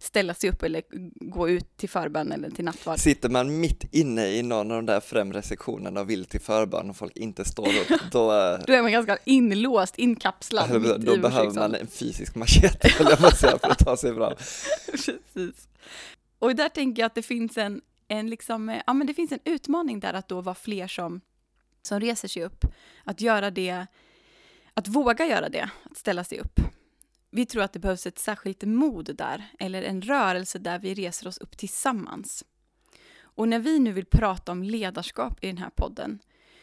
ställa 0.00 0.34
sig 0.34 0.50
upp 0.50 0.62
eller 0.62 0.82
gå 1.30 1.48
ut 1.48 1.76
till 1.76 1.88
förbön 1.88 2.32
eller 2.32 2.50
till 2.50 2.64
nattvard. 2.64 2.98
Sitter 2.98 3.28
man 3.28 3.60
mitt 3.60 3.84
inne 3.94 4.26
i 4.26 4.42
någon 4.42 4.70
av 4.70 4.76
de 4.76 4.86
där 4.86 5.00
främre 5.00 5.42
sektionerna 5.42 6.00
och 6.00 6.10
vill 6.10 6.24
till 6.24 6.40
förbön 6.40 6.90
och 6.90 6.96
folk 6.96 7.16
inte 7.16 7.44
står 7.44 7.68
upp, 7.68 8.00
då, 8.12 8.32
eh, 8.32 8.58
Då 8.66 8.72
är 8.72 8.82
man 8.82 8.92
ganska 8.92 9.18
inlåst, 9.24 9.98
inkapslad 9.98 10.70
mitt 10.82 10.96
då 10.96 11.16
behöver 11.16 11.54
man 11.54 11.74
en 11.74 11.86
fysisk 11.86 12.34
machete 12.34 12.88
höll 12.98 13.06
jag 13.20 13.36
säga, 13.36 13.58
för 13.58 13.70
att 13.70 13.78
ta 13.78 13.96
sig 13.96 14.14
fram. 14.14 14.34
Precis. 14.90 15.68
Och 16.38 16.56
där 16.56 16.68
tänker 16.68 17.02
jag 17.02 17.06
att 17.06 17.14
det 17.14 17.22
finns 17.22 17.58
en, 17.58 17.80
en, 18.08 18.30
liksom, 18.30 18.68
eh, 18.68 18.82
ja, 18.86 18.92
men 18.92 19.06
det 19.06 19.14
finns 19.14 19.32
en 19.32 19.40
utmaning 19.44 20.00
där 20.00 20.14
att 20.14 20.28
då 20.28 20.40
vara 20.40 20.54
fler 20.54 20.88
som, 20.88 21.20
som 21.82 22.00
reser 22.00 22.28
sig 22.28 22.44
upp. 22.44 22.64
Att 23.04 23.20
göra 23.20 23.50
det, 23.50 23.86
att 24.74 24.88
våga 24.88 25.26
göra 25.26 25.48
det, 25.48 25.70
att 25.90 25.96
ställa 25.96 26.24
sig 26.24 26.38
upp. 26.38 26.60
Vi 27.30 27.46
tror 27.46 27.62
att 27.62 27.72
det 27.72 27.78
behövs 27.78 28.06
ett 28.06 28.18
särskilt 28.18 28.62
mod 28.62 29.16
där, 29.16 29.46
eller 29.58 29.82
en 29.82 30.02
rörelse 30.02 30.58
där 30.58 30.78
vi 30.78 30.94
reser 30.94 31.28
oss 31.28 31.38
upp 31.38 31.56
tillsammans. 31.58 32.44
Och 33.22 33.48
när 33.48 33.58
vi 33.58 33.78
nu 33.78 33.92
vill 33.92 34.06
prata 34.06 34.52
om 34.52 34.62
ledarskap 34.62 35.44
i 35.44 35.46
den 35.46 35.58
här 35.58 35.70
podden 35.70 36.18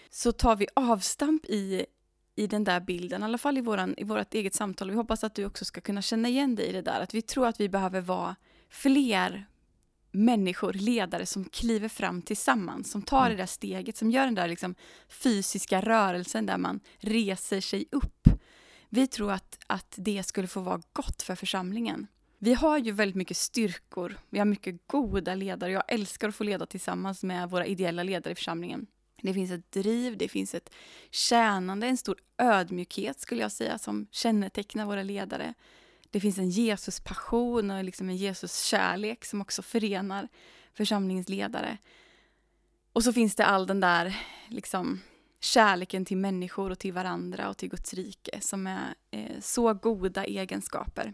så 0.10 0.32
tar 0.32 0.56
vi 0.56 0.68
avstamp 0.74 1.46
i, 1.46 1.86
i 2.36 2.48
den 2.48 2.64
där 2.64 2.80
bilden, 2.80 3.22
i 3.22 3.26
alla 3.26 3.38
fall 3.38 3.58
i, 3.58 3.62
våran, 3.62 3.96
i 3.98 4.04
vårt 4.04 4.34
eget 4.34 4.54
samtal. 4.54 4.90
Vi 4.90 4.96
hoppas 4.96 5.24
att 5.24 5.36
du 5.36 5.46
också 5.46 5.66
ska 5.66 5.82
kunna 5.82 6.02
känna 6.02 6.30
igen 6.30 6.56
dig 6.56 6.66
i 6.66 6.72
det 6.72 6.82
där, 6.82 7.02
att 7.02 7.14
vi 7.14 7.22
tror 7.22 7.48
att 7.48 7.60
vi 7.60 7.70
behöver 7.70 8.02
vara 8.02 8.36
fler 8.70 9.46
människor, 10.12 10.74
ledare 10.74 11.26
som 11.26 11.46
kliver 11.46 11.90
fram 11.90 12.22
tillsammans, 12.22 12.92
som 12.92 13.02
tar 13.02 13.26
Mm. 13.26 13.32
det 13.32 13.38
där 13.38 13.48
steget, 13.48 13.98
som 13.98 14.12
gör 14.12 14.26
den 14.26 14.36
där 14.36 14.48
liksom 14.48 14.76
fysiska 15.10 15.82
rörelsen 15.82 16.46
där 16.46 16.58
man 16.58 16.80
reser 16.98 17.62
sig 17.62 17.86
upp. 17.92 18.17
Vi 18.89 19.08
tror 19.08 19.32
att, 19.32 19.58
att 19.67 19.96
det 19.98 20.24
skulle 20.24 20.48
få 20.48 20.62
vara 20.62 20.82
gott 20.94 21.22
för 21.22 21.36
församlingen. 21.36 22.08
Vi 22.39 22.53
har 22.53 22.77
ju 22.77 22.91
väldigt 22.91 23.15
mycket 23.15 23.38
styrkor, 23.38 24.17
vi 24.29 24.39
har 24.39 24.46
mycket 24.46 24.88
goda 24.88 25.36
ledare. 25.36 25.72
Jag 25.72 25.84
älskar 25.88 26.29
att 26.29 26.36
få 26.36 26.44
leda 26.44 26.65
tillsammans 26.65 27.24
med 27.24 27.50
våra 27.50 27.65
ideella 27.65 28.03
ledare 28.03 28.32
i 28.32 28.36
församlingen. 28.36 28.88
Det 29.22 29.34
finns 29.34 29.51
ett 29.51 29.72
driv, 29.72 30.17
det 30.17 30.27
finns 30.27 30.56
ett 30.56 30.70
tjänande, 31.12 31.88
en 31.88 31.98
stor 31.98 32.17
ödmjukhet 32.38 33.20
skulle 33.20 33.41
jag 33.41 33.51
säga 33.51 33.77
som 33.77 34.08
kännetecknar 34.12 34.86
våra 34.86 35.03
ledare. 35.03 35.53
Det 36.10 36.20
finns 36.20 36.38
en 36.38 36.50
Jesuspassion 36.50 37.72
och 37.72 37.84
liksom 37.84 38.10
en 38.10 38.15
Jesus-kärlek 38.15 39.25
som 39.25 39.41
också 39.41 39.62
förenar 39.62 40.27
församlingens 40.74 41.29
ledare. 41.29 41.77
Och 42.94 43.03
så 43.03 43.13
finns 43.13 43.36
det 43.36 43.46
all 43.46 43.67
den 43.67 43.79
där 43.79 44.17
liksom, 44.48 45.01
kärleken 45.39 46.06
till 46.06 46.17
människor 46.17 46.70
och 46.70 46.79
till 46.79 46.94
varandra 46.94 47.50
och 47.50 47.58
till 47.58 47.70
Guds 47.70 47.94
rike 47.94 48.41
som 48.41 48.67
är 48.67 48.96
eh, 49.12 49.39
så 49.41 49.74
goda 49.74 50.25
egenskaper. 50.25 51.13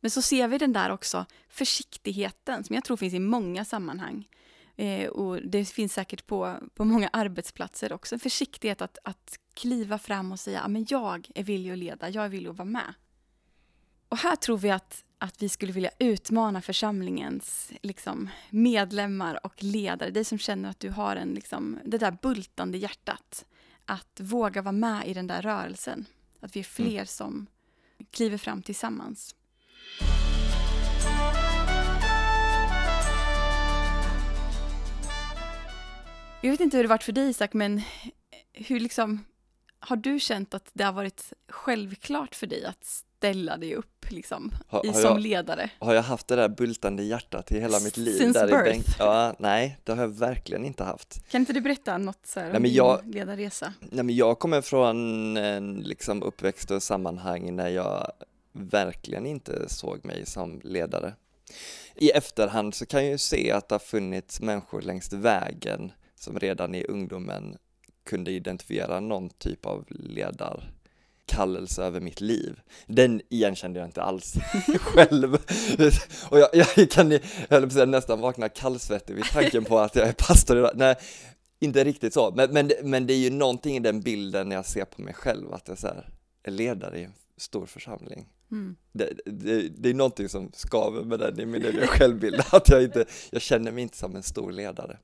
Men 0.00 0.10
så 0.10 0.22
ser 0.22 0.48
vi 0.48 0.58
den 0.58 0.72
där 0.72 0.90
också 0.90 1.26
försiktigheten 1.48 2.64
som 2.64 2.74
jag 2.74 2.84
tror 2.84 2.96
finns 2.96 3.14
i 3.14 3.18
många 3.18 3.64
sammanhang. 3.64 4.28
Eh, 4.76 5.08
och 5.08 5.42
det 5.42 5.64
finns 5.64 5.92
säkert 5.92 6.26
på, 6.26 6.56
på 6.74 6.84
många 6.84 7.08
arbetsplatser 7.12 7.92
också. 7.92 8.14
En 8.14 8.20
försiktighet 8.20 8.82
att, 8.82 8.98
att 9.04 9.38
kliva 9.54 9.98
fram 9.98 10.32
och 10.32 10.40
säga 10.40 10.60
att 10.60 10.90
jag 10.90 11.28
är 11.34 11.44
villig 11.44 11.70
att 11.70 11.78
leda, 11.78 12.08
jag 12.08 12.24
är 12.24 12.28
villig 12.28 12.50
att 12.50 12.56
vara 12.56 12.68
med. 12.68 12.94
Och 14.08 14.18
här 14.18 14.36
tror 14.36 14.58
vi 14.58 14.70
att, 14.70 15.04
att 15.18 15.42
vi 15.42 15.48
skulle 15.48 15.72
vilja 15.72 15.90
utmana 15.98 16.62
församlingens 16.62 17.72
liksom, 17.82 18.28
medlemmar 18.50 19.46
och 19.46 19.62
ledare, 19.62 20.10
dig 20.10 20.24
som 20.24 20.38
känner 20.38 20.70
att 20.70 20.80
du 20.80 20.90
har 20.90 21.16
en, 21.16 21.34
liksom, 21.34 21.78
det 21.84 21.98
där 21.98 22.18
bultande 22.22 22.78
hjärtat. 22.78 23.44
Att 23.86 24.20
våga 24.20 24.62
vara 24.62 24.72
med 24.72 25.08
i 25.08 25.14
den 25.14 25.26
där 25.26 25.42
rörelsen. 25.42 26.06
Att 26.40 26.56
vi 26.56 26.60
är 26.60 26.64
fler 26.64 26.92
mm. 26.92 27.06
som 27.06 27.46
kliver 28.10 28.38
fram 28.38 28.62
tillsammans. 28.62 29.34
Jag 36.42 36.50
vet 36.50 36.60
inte 36.60 36.76
hur 36.76 36.84
det 36.84 36.88
varit 36.88 37.02
för 37.02 37.12
dig 37.12 37.30
Isak, 37.30 37.52
men 37.54 37.82
hur 38.52 38.80
liksom, 38.80 39.24
har 39.80 39.96
du 39.96 40.20
känt 40.20 40.54
att 40.54 40.70
det 40.72 40.84
har 40.84 40.92
varit 40.92 41.32
självklart 41.48 42.34
för 42.34 42.46
dig 42.46 42.64
att 42.64 42.84
ställa 42.84 43.56
dig 43.56 43.74
upp 43.74 44.10
liksom, 44.10 44.52
har, 44.68 44.86
i, 44.86 44.92
som 44.92 45.02
jag, 45.02 45.20
ledare? 45.20 45.70
Har 45.78 45.94
jag 45.94 46.02
haft 46.02 46.28
det 46.28 46.36
där 46.36 46.48
bultande 46.48 47.02
hjärtat 47.02 47.52
i 47.52 47.60
hela 47.60 47.80
mitt 47.80 47.96
liv? 47.96 48.18
Since 48.18 48.38
där 48.38 48.46
birth? 48.46 48.68
I 48.68 48.70
bänk? 48.70 48.84
Ja, 48.98 49.34
nej, 49.38 49.78
det 49.84 49.92
har 49.92 50.00
jag 50.00 50.08
verkligen 50.08 50.64
inte 50.64 50.84
haft. 50.84 51.30
Kan 51.30 51.40
inte 51.40 51.52
du 51.52 51.60
berätta 51.60 51.98
något 51.98 52.26
så 52.26 52.40
här 52.40 52.46
nej, 52.46 52.56
om 52.56 52.66
jag, 52.66 53.02
din 53.02 53.12
ledarresa? 53.12 53.72
Nej, 53.80 54.04
men 54.04 54.16
jag 54.16 54.38
kommer 54.38 54.60
från 54.60 55.36
en 55.36 55.74
liksom 55.74 56.22
uppväxt 56.22 56.70
och 56.70 56.82
sammanhang 56.82 57.56
när 57.56 57.68
jag 57.68 58.12
verkligen 58.52 59.26
inte 59.26 59.68
såg 59.68 60.04
mig 60.04 60.26
som 60.26 60.60
ledare. 60.64 61.14
I 61.94 62.10
efterhand 62.10 62.74
så 62.74 62.86
kan 62.86 63.02
jag 63.02 63.10
ju 63.10 63.18
se 63.18 63.52
att 63.52 63.68
det 63.68 63.74
har 63.74 63.80
funnits 63.80 64.40
människor 64.40 64.82
längs 64.82 65.12
vägen 65.12 65.92
som 66.14 66.38
redan 66.38 66.74
i 66.74 66.84
ungdomen 66.84 67.56
kunde 68.06 68.30
identifiera 68.30 69.00
någon 69.00 69.28
typ 69.28 69.66
av 69.66 69.84
ledarkallelse 69.88 71.82
över 71.82 72.00
mitt 72.00 72.20
liv. 72.20 72.60
Den 72.86 73.20
igenkände 73.28 73.78
jag 73.78 73.88
inte 73.88 74.02
alls 74.02 74.34
själv. 74.80 75.34
Och 76.30 76.38
jag, 76.38 76.48
jag 76.52 76.90
kan 76.90 77.10
jag 77.10 77.20
höll 77.50 77.70
på 77.70 77.84
nästan 77.84 78.20
vakna 78.20 78.48
kallsvettig 78.48 79.14
vid 79.14 79.24
tanken 79.24 79.64
på 79.64 79.78
att 79.78 79.96
jag 79.96 80.08
är 80.08 80.12
pastor 80.12 80.58
idag. 80.58 80.72
Nej, 80.74 80.96
inte 81.58 81.84
riktigt 81.84 82.14
så, 82.14 82.32
men, 82.36 82.52
men, 82.52 82.72
men 82.82 83.06
det 83.06 83.14
är 83.14 83.18
ju 83.18 83.30
någonting 83.30 83.76
i 83.76 83.80
den 83.80 84.00
bilden 84.00 84.48
när 84.48 84.56
jag 84.56 84.66
ser 84.66 84.84
på 84.84 85.02
mig 85.02 85.14
själv, 85.14 85.52
att 85.52 85.68
jag 85.68 85.78
så 85.78 85.86
här, 85.86 86.08
är 86.42 86.50
ledare 86.50 86.98
i 86.98 87.04
en 87.04 87.12
stor 87.36 87.66
församling. 87.66 88.28
Mm. 88.50 88.76
Det, 88.92 89.12
det, 89.26 89.68
det, 89.68 89.88
är 89.88 89.94
någonting 89.94 90.28
som 90.28 90.50
skaver 90.54 91.02
med 91.02 91.18
den 91.18 91.40
i 91.40 91.46
min 91.46 91.64
egen 91.64 91.86
självbild, 91.86 92.42
att 92.50 92.68
jag 92.68 92.82
inte, 92.82 93.04
jag 93.30 93.42
känner 93.42 93.72
mig 93.72 93.82
inte 93.82 93.96
som 93.96 94.16
en 94.16 94.22
stor 94.22 94.52
ledare 94.52 94.98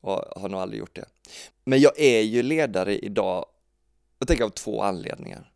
och 0.00 0.40
har 0.40 0.48
nog 0.48 0.60
aldrig 0.60 0.78
gjort 0.78 0.94
det. 0.94 1.04
Men 1.64 1.80
jag 1.80 2.00
är 2.00 2.20
ju 2.20 2.42
ledare 2.42 2.98
idag, 2.98 3.46
jag 4.18 4.28
tänker 4.28 4.44
av 4.44 4.50
två 4.50 4.82
anledningar. 4.82 5.52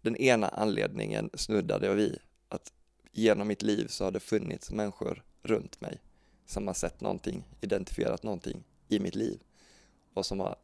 Den 0.00 0.16
ena 0.16 0.48
anledningen 0.48 1.30
snuddade 1.34 1.86
jag 1.86 1.94
vid, 1.94 2.18
att 2.48 2.72
genom 3.12 3.48
mitt 3.48 3.62
liv 3.62 3.86
så 3.86 4.04
har 4.04 4.10
det 4.10 4.20
funnits 4.20 4.70
människor 4.70 5.24
runt 5.42 5.80
mig 5.80 5.98
som 6.46 6.66
har 6.66 6.74
sett 6.74 7.00
någonting, 7.00 7.44
identifierat 7.60 8.22
någonting 8.22 8.64
i 8.88 8.98
mitt 8.98 9.14
liv 9.14 9.40
och 10.14 10.26
som 10.26 10.40
har 10.40 10.56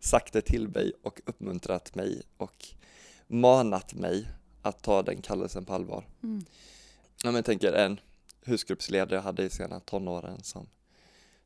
sagt 0.00 0.32
det 0.32 0.40
till 0.40 0.68
mig 0.68 0.92
och 1.02 1.20
uppmuntrat 1.26 1.94
mig 1.94 2.22
och 2.36 2.66
manat 3.26 3.94
mig 3.94 4.28
att 4.62 4.82
ta 4.82 5.02
den 5.02 5.22
kallelsen 5.22 5.64
på 5.64 5.72
allvar. 5.72 6.04
Mm. 6.22 6.44
Jag 7.22 7.44
tänker 7.44 7.72
en 7.72 8.00
husgruppsledare 8.42 9.14
jag 9.14 9.22
hade 9.22 9.44
i 9.44 9.50
sena 9.50 9.80
tonåren 9.80 10.42
som 10.42 10.66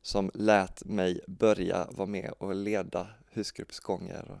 som 0.03 0.31
lät 0.33 0.85
mig 0.85 1.19
börja 1.27 1.87
vara 1.91 2.07
med 2.07 2.33
och 2.37 2.55
leda 2.55 3.07
husgruppsgånger. 3.31 4.39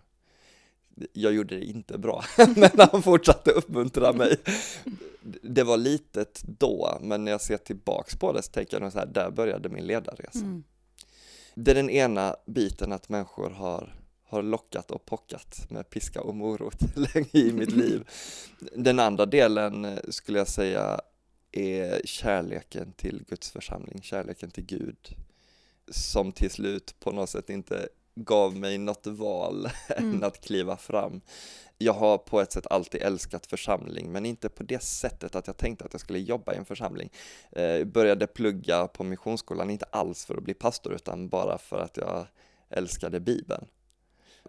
Jag 1.13 1.33
gjorde 1.33 1.55
det 1.55 1.65
inte 1.65 1.97
bra, 1.97 2.23
men 2.55 2.69
han 2.91 3.03
fortsatte 3.03 3.51
uppmuntra 3.51 4.13
mig. 4.13 4.37
Det 5.41 5.63
var 5.63 5.77
litet 5.77 6.43
då, 6.43 6.97
men 7.01 7.25
när 7.25 7.31
jag 7.31 7.41
ser 7.41 7.57
tillbaks 7.57 8.15
på 8.15 8.33
det 8.33 8.43
så 8.43 8.51
tänker 8.51 8.75
jag 8.75 8.81
nog 8.81 8.91
så 8.91 8.99
här, 8.99 9.05
där 9.05 9.31
började 9.31 9.69
min 9.69 9.87
ledarresa. 9.87 10.39
Mm. 10.39 10.63
Det 11.55 11.71
är 11.71 11.75
den 11.75 11.89
ena 11.89 12.35
biten 12.45 12.91
att 12.91 13.09
människor 13.09 13.49
har, 13.49 13.95
har 14.23 14.43
lockat 14.43 14.91
och 14.91 15.05
pockat 15.05 15.65
med 15.69 15.89
piska 15.89 16.21
och 16.21 16.35
morot 16.35 16.79
länge 16.95 17.29
i 17.31 17.51
mitt 17.53 17.71
liv. 17.71 18.09
Den 18.75 18.99
andra 18.99 19.25
delen 19.25 19.99
skulle 20.09 20.37
jag 20.37 20.47
säga 20.47 21.01
är 21.51 22.01
kärleken 22.05 22.93
till 22.93 23.23
Guds 23.29 23.51
församling, 23.51 24.01
kärleken 24.01 24.51
till 24.51 24.65
Gud 24.65 25.15
som 25.91 26.31
till 26.31 26.51
slut 26.51 26.95
på 26.99 27.11
något 27.11 27.29
sätt 27.29 27.49
inte 27.49 27.87
gav 28.15 28.55
mig 28.55 28.77
något 28.77 29.07
val 29.07 29.69
mm. 29.97 30.13
än 30.13 30.23
att 30.23 30.41
kliva 30.41 30.77
fram. 30.77 31.21
Jag 31.77 31.93
har 31.93 32.17
på 32.17 32.41
ett 32.41 32.51
sätt 32.51 32.67
alltid 32.67 33.01
älskat 33.01 33.45
församling, 33.45 34.11
men 34.11 34.25
inte 34.25 34.49
på 34.49 34.63
det 34.63 34.83
sättet 34.83 35.35
att 35.35 35.47
jag 35.47 35.57
tänkte 35.57 35.85
att 35.85 35.93
jag 35.93 36.01
skulle 36.01 36.19
jobba 36.19 36.53
i 36.53 36.57
en 36.57 36.65
församling. 36.65 37.09
Eh, 37.51 37.83
började 37.83 38.27
plugga 38.27 38.87
på 38.87 39.03
missionsskolan, 39.03 39.69
inte 39.69 39.85
alls 39.85 40.25
för 40.25 40.35
att 40.35 40.43
bli 40.43 40.53
pastor, 40.53 40.93
utan 40.93 41.29
bara 41.29 41.57
för 41.57 41.79
att 41.79 41.97
jag 41.97 42.27
älskade 42.69 43.19
Bibeln. 43.19 43.65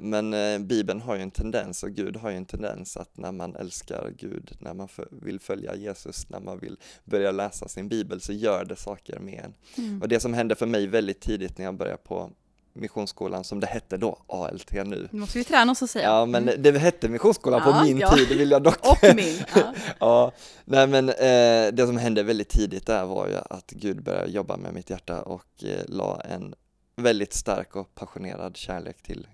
Men 0.00 0.34
eh, 0.34 0.58
Bibeln 0.58 1.00
har 1.00 1.16
ju 1.16 1.22
en 1.22 1.30
tendens 1.30 1.82
och 1.82 1.90
Gud 1.90 2.16
har 2.16 2.30
ju 2.30 2.36
en 2.36 2.46
tendens 2.46 2.96
att 2.96 3.16
när 3.16 3.32
man 3.32 3.56
älskar 3.56 4.12
Gud, 4.18 4.50
när 4.58 4.74
man 4.74 4.88
vill 5.10 5.40
följa 5.40 5.76
Jesus, 5.76 6.30
när 6.30 6.40
man 6.40 6.58
vill 6.58 6.76
börja 7.04 7.30
läsa 7.30 7.68
sin 7.68 7.88
Bibel 7.88 8.20
så 8.20 8.32
gör 8.32 8.64
det 8.64 8.76
saker 8.76 9.18
med 9.18 9.44
en. 9.44 9.54
Mm. 9.84 10.02
Och 10.02 10.08
det 10.08 10.20
som 10.20 10.34
hände 10.34 10.54
för 10.54 10.66
mig 10.66 10.86
väldigt 10.86 11.20
tidigt 11.20 11.58
när 11.58 11.64
jag 11.64 11.74
började 11.74 11.98
på 11.98 12.30
Missionsskolan 12.72 13.44
som 13.44 13.60
det 13.60 13.66
hette 13.66 13.96
då, 13.96 14.18
ALT 14.26 14.72
nu. 14.72 15.08
Nu 15.10 15.20
måste 15.20 15.38
vi 15.38 15.44
träna 15.44 15.72
oss 15.72 15.82
att 15.82 15.90
säga. 15.90 16.08
Ja, 16.08 16.26
men 16.26 16.48
mm. 16.48 16.62
det 16.62 16.78
hette 16.78 17.08
Missionsskolan 17.08 17.62
ja, 17.64 17.72
på 17.72 17.84
min 17.84 17.98
ja. 17.98 18.16
tid, 18.16 18.28
vill 18.28 18.50
jag 18.50 18.62
dock. 18.62 18.78
Och 18.82 19.14
min. 19.16 19.38
Ja. 19.54 19.74
ja. 20.00 20.32
Nej, 20.64 20.86
men 20.86 21.08
eh, 21.08 21.72
det 21.72 21.86
som 21.86 21.96
hände 21.96 22.22
väldigt 22.22 22.48
tidigt 22.48 22.86
där 22.86 23.04
var 23.04 23.28
ju 23.28 23.36
att 23.50 23.70
Gud 23.70 24.02
började 24.02 24.30
jobba 24.30 24.56
med 24.56 24.74
mitt 24.74 24.90
hjärta 24.90 25.22
och 25.22 25.64
eh, 25.64 25.82
la 25.88 26.20
en 26.20 26.54
väldigt 26.96 27.34
stark 27.34 27.76
och 27.76 27.94
passionerad 27.94 28.56
kärlek 28.56 29.02
till 29.02 29.26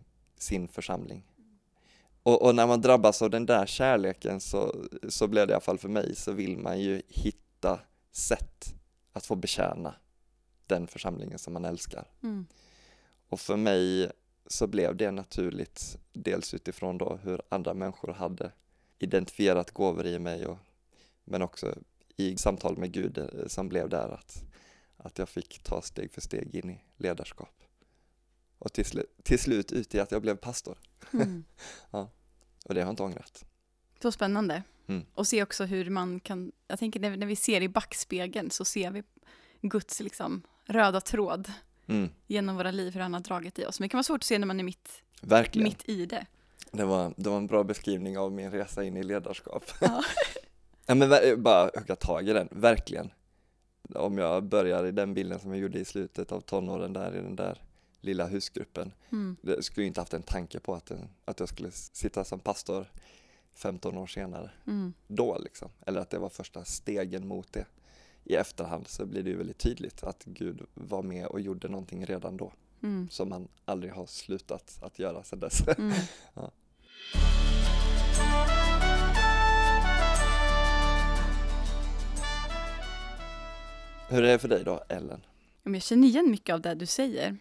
sin 0.43 0.69
församling. 0.69 1.25
Och, 2.23 2.43
och, 2.43 2.55
när 2.55 2.67
man 2.67 2.81
drabbas 2.81 3.23
av 3.23 3.31
den 3.31 3.47
där 3.47 3.67
kärleken 3.67 4.41
så, 4.41 4.89
så 5.09 5.29
blir 5.29 5.47
det 5.47 5.51
i 5.51 5.55
alla 5.55 5.61
fall 5.61 5.79
för 5.79 5.89
mig, 5.89 6.17
så 6.17 6.33
vill 6.33 6.59
man 6.59 6.81
ju 6.81 7.03
hitta 7.09 7.81
sätt 8.13 8.75
att 9.13 9.27
få 9.27 9.35
betjäna 9.35 9.95
den 10.67 10.87
församlingen 10.87 11.39
som 11.39 11.53
man 11.53 11.65
älskar. 11.65 12.05
Mm. 12.23 12.47
Och 13.29 13.41
för 13.41 13.57
mig 13.57 14.11
så 14.47 14.67
blev 14.67 14.97
det 14.97 15.11
naturligt, 15.11 15.99
dels 16.13 16.55
utifrån 16.55 16.99
då 16.99 17.19
hur 17.23 17.43
andra 17.49 17.75
människor 17.75 18.13
hade 18.13 18.53
identifierat 18.99 19.71
gåvor 19.71 20.07
i 20.07 20.19
mig, 20.19 20.47
och, 20.47 20.59
men 21.25 21.43
också 21.43 21.75
i 22.17 22.37
samtal 22.37 22.77
med 22.77 22.93
Gud 22.93 23.19
eh, 23.19 23.47
som 23.47 23.69
blev 23.69 23.89
där 23.89 24.09
att, 24.09 24.45
att 24.97 25.19
jag 25.19 25.29
fick 25.29 25.63
ta 25.63 25.83
steg 25.83 26.13
för 26.13 26.21
steg 26.21 26.55
in 26.55 26.71
i 26.71 26.81
ledarskap 26.97 27.61
och 28.61 28.73
till, 28.73 28.85
slu 28.85 29.03
till 29.23 29.39
slut 29.39 29.73
ut 29.73 29.95
i 29.95 30.01
att 30.01 30.13
jag 30.13 30.23
blev 30.23 30.37
pastor. 30.37 30.79
Mm. 31.13 31.45
ja. 31.91 32.11
Och 32.65 32.75
det 32.75 32.81
har 32.81 32.87
jag 32.87 32.93
inte 32.93 33.03
ångrat. 33.03 33.45
Så 34.03 34.13
spännande. 34.13 34.63
Mm. 34.87 35.05
Och 35.15 35.27
se 35.27 35.43
också 35.43 35.65
hur 35.65 35.91
man 35.91 36.21
kan, 36.21 36.53
jag 36.69 36.79
tänker 36.79 37.01
när, 37.01 37.17
när 37.17 37.27
vi 37.27 37.37
ser 37.37 37.61
i 37.61 37.69
backspegeln 37.69 38.51
så 38.51 38.65
ser 38.65 38.91
vi 38.91 39.03
Guds 39.61 40.01
liksom 40.01 40.43
röda 40.65 41.01
tråd 41.01 41.53
mm. 41.87 42.11
genom 42.27 42.57
våra 42.57 42.71
liv, 42.71 42.95
hur 42.95 43.01
han 43.01 43.15
har 43.15 43.21
dragit 43.21 43.59
i 43.59 43.67
oss. 43.67 43.81
Men 43.81 43.85
det 43.85 43.91
kan 43.91 43.99
vara 43.99 44.05
svårt 44.05 44.19
att 44.19 44.25
se 44.25 44.39
när 44.39 44.47
man 44.47 44.61
är 44.61 44.65
mitt, 44.65 45.03
Verkligen. 45.23 45.65
mitt 45.65 45.89
i 45.89 46.07
det. 46.07 46.27
Det 46.73 46.85
var, 46.85 47.15
det 47.17 47.31
var 47.31 47.37
en 47.37 47.47
bra 47.47 47.65
beskrivning 47.65 48.19
av 48.19 48.33
min 48.33 48.51
resa 48.51 48.85
in 48.85 48.97
i 48.97 49.03
ledarskap. 49.03 49.65
Ja. 49.81 50.03
ja 50.87 50.95
men 50.95 51.43
bara 51.43 51.71
hugga 51.75 51.97
tag 51.97 52.29
i 52.29 52.33
den, 52.33 52.49
verkligen. 52.51 53.11
Om 53.95 54.19
jag 54.19 54.45
börjar 54.45 54.87
i 54.87 54.93
den 54.93 55.15
bilden 55.15 55.41
som 55.41 55.51
jag 55.51 55.61
gjorde 55.61 55.79
i 55.79 55.85
slutet 55.85 56.33
av 56.33 56.41
tonåren 56.41 56.93
där 56.93 57.17
i 57.17 57.21
den 57.21 57.37
där 57.37 57.63
lilla 58.01 58.27
husgruppen. 58.27 58.93
Mm. 59.13 59.37
Jag 59.43 59.65
skulle 59.65 59.87
inte 59.87 60.01
haft 60.01 60.15
en 60.15 60.23
tanke 60.23 60.61
på 60.61 60.75
att, 60.75 60.93
att 61.25 61.41
jag 61.41 61.49
skulle 61.49 61.71
sitta 61.71 62.25
som 62.25 62.41
pastor 62.41 62.87
15 63.55 63.99
år 63.99 64.07
senare. 64.07 64.51
Mm. 64.67 64.93
Då 65.07 65.39
liksom. 65.39 65.71
Eller 65.87 66.01
att 66.01 66.11
det 66.11 66.19
var 66.19 66.29
första 66.29 66.65
stegen 66.65 67.29
mot 67.29 67.53
det. 67.53 67.67
I 68.25 68.35
efterhand 68.35 68.89
så 68.89 69.07
blir 69.07 69.23
det 69.23 69.31
ju 69.31 69.37
väldigt 69.37 69.59
tydligt 69.59 70.03
att 70.03 70.25
Gud 70.25 70.63
var 70.75 71.03
med 71.03 71.27
och 71.27 71.41
gjorde 71.41 71.69
någonting 71.69 72.07
redan 72.07 72.37
då. 72.37 72.53
Mm. 72.83 73.09
Som 73.11 73.29
man 73.29 73.49
aldrig 73.65 73.93
har 73.93 74.07
slutat 74.07 74.79
att 74.83 74.99
göra 74.99 75.23
sedan 75.23 75.41
dess. 75.41 75.69
Mm. 75.79 75.93
ja. 76.35 76.51
Hur 84.09 84.23
är 84.23 84.33
det 84.33 84.39
för 84.39 84.49
dig 84.49 84.65
då, 84.65 84.85
Ellen? 84.89 85.21
Jag 85.63 85.83
känner 85.83 86.09
igen 86.09 86.31
mycket 86.31 86.55
av 86.55 86.61
det 86.61 86.75
du 86.75 86.87
säger. 86.87 87.37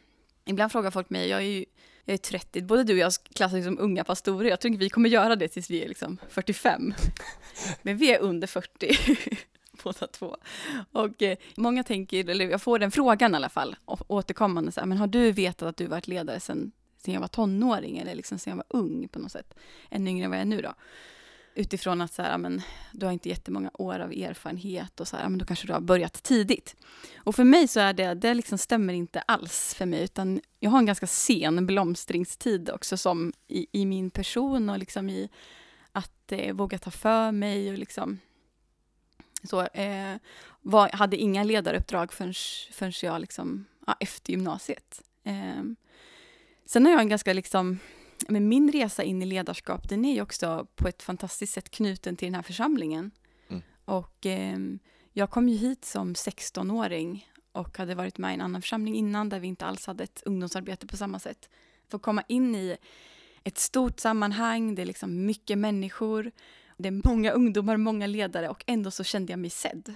Ibland 0.49 0.71
frågar 0.71 0.91
folk 0.91 1.09
mig, 1.09 1.29
jag 1.29 1.39
är 1.39 1.45
ju 1.45 1.65
jag 2.05 2.13
är 2.13 2.17
30, 2.17 2.61
både 2.61 2.83
du 2.83 2.93
och 2.93 2.99
jag 2.99 3.11
klassas 3.33 3.63
som 3.63 3.79
unga 3.79 4.03
pastorer, 4.03 4.49
jag 4.49 4.59
tror 4.59 4.71
inte 4.71 4.83
vi 4.83 4.89
kommer 4.89 5.09
göra 5.09 5.35
det 5.35 5.47
tills 5.47 5.69
vi 5.69 5.83
är 5.83 5.87
liksom 5.87 6.17
45. 6.29 6.93
Men 7.81 7.97
vi 7.97 8.13
är 8.13 8.19
under 8.19 8.47
40 8.47 8.97
båda 9.83 10.07
två. 10.07 10.37
Och 10.91 11.21
eh, 11.21 11.37
många 11.55 11.83
tänker, 11.83 12.29
eller 12.29 12.49
jag 12.49 12.61
får 12.61 12.79
den 12.79 12.91
frågan 12.91 13.33
i 13.33 13.35
alla 13.35 13.49
fall, 13.49 13.75
återkommande 13.85 14.71
så 14.71 14.79
här, 14.79 14.87
men 14.87 14.97
har 14.97 15.07
du 15.07 15.31
vetat 15.31 15.69
att 15.69 15.77
du 15.77 15.85
varit 15.85 16.07
ledare 16.07 16.39
sedan, 16.39 16.71
sedan 16.97 17.13
jag 17.13 17.21
var 17.21 17.27
tonåring 17.27 17.97
eller 17.97 18.15
liksom 18.15 18.39
sedan 18.39 18.51
jag 18.51 18.57
var 18.57 18.79
ung 18.79 19.07
på 19.07 19.19
något 19.19 19.31
sätt? 19.31 19.53
Ännu 19.89 20.09
yngre 20.09 20.25
än 20.25 20.31
vad 20.31 20.37
jag 20.37 20.41
är 20.41 20.45
nu 20.45 20.61
då. 20.61 20.73
Utifrån 21.55 22.01
att 22.01 22.13
så 22.13 22.21
här, 22.21 22.37
men, 22.37 22.61
du 22.91 23.05
har 23.05 23.13
inte 23.13 23.29
jättemånga 23.29 23.71
år 23.73 23.99
av 23.99 24.11
erfarenhet 24.11 24.99
och 24.99 25.07
så 25.07 25.17
här, 25.17 25.29
men 25.29 25.39
då 25.39 25.45
kanske 25.45 25.67
du 25.67 25.73
har 25.73 25.79
börjat 25.79 26.23
tidigt. 26.23 26.75
Och 27.17 27.35
för 27.35 27.43
mig 27.43 27.67
så 27.67 27.79
är 27.79 27.93
det, 27.93 28.13
det 28.13 28.33
liksom 28.33 28.57
stämmer 28.57 28.93
inte 28.93 29.21
alls 29.21 29.73
för 29.73 29.85
mig, 29.85 30.03
utan 30.03 30.41
jag 30.59 30.71
har 30.71 30.79
en 30.79 30.85
ganska 30.85 31.07
sen 31.07 31.65
blomstringstid 31.65 32.69
också 32.69 32.97
som 32.97 33.33
i, 33.47 33.67
i 33.71 33.85
min 33.85 34.09
person 34.09 34.69
och 34.69 34.79
liksom 34.79 35.09
i 35.09 35.29
att 35.91 36.31
eh, 36.31 36.53
våga 36.53 36.77
ta 36.77 36.91
för 36.91 37.31
mig 37.31 37.71
och 37.71 37.77
liksom 37.77 38.19
så, 39.43 39.61
eh, 39.61 40.15
var, 40.61 40.89
hade 40.89 41.17
inga 41.17 41.43
ledaruppdrag 41.43 42.13
förrän, 42.13 42.33
förrän 42.71 42.93
jag 43.01 43.21
liksom, 43.21 43.65
ja, 43.87 43.95
efter 43.99 44.31
gymnasiet. 44.31 45.01
Eh, 45.23 45.63
sen 46.65 46.85
har 46.85 46.91
jag 46.91 47.01
en 47.01 47.09
ganska 47.09 47.33
liksom, 47.33 47.79
men 48.27 48.47
min 48.47 48.71
resa 48.71 49.03
in 49.03 49.21
i 49.21 49.25
ledarskap, 49.25 49.89
den 49.89 50.05
är 50.05 50.13
ju 50.13 50.21
också 50.21 50.67
på 50.75 50.87
ett 50.87 51.03
fantastiskt 51.03 51.53
sätt 51.53 51.69
knuten 51.69 52.15
till 52.15 52.25
den 52.25 52.35
här 52.35 52.41
församlingen. 52.41 53.11
Mm. 53.47 53.61
Och 53.85 54.25
eh, 54.25 54.57
jag 55.13 55.29
kom 55.29 55.49
ju 55.49 55.57
hit 55.57 55.85
som 55.85 56.13
16-åring 56.13 57.29
och 57.51 57.77
hade 57.77 57.95
varit 57.95 58.17
med 58.17 58.31
i 58.31 58.33
en 58.33 58.41
annan 58.41 58.61
församling 58.61 58.95
innan 58.95 59.29
där 59.29 59.39
vi 59.39 59.47
inte 59.47 59.65
alls 59.65 59.87
hade 59.87 60.03
ett 60.03 60.23
ungdomsarbete 60.25 60.87
på 60.87 60.97
samma 60.97 61.19
sätt. 61.19 61.49
Få 61.91 61.99
komma 61.99 62.23
in 62.27 62.55
i 62.55 62.77
ett 63.43 63.57
stort 63.57 63.99
sammanhang, 63.99 64.75
det 64.75 64.81
är 64.81 64.85
liksom 64.85 65.25
mycket 65.25 65.57
människor, 65.57 66.31
det 66.77 66.87
är 66.87 67.07
många 67.07 67.31
ungdomar, 67.31 67.77
många 67.77 68.07
ledare 68.07 68.49
och 68.49 68.63
ändå 68.67 68.91
så 68.91 69.03
kände 69.03 69.33
jag 69.33 69.39
mig 69.39 69.49
sedd. 69.49 69.95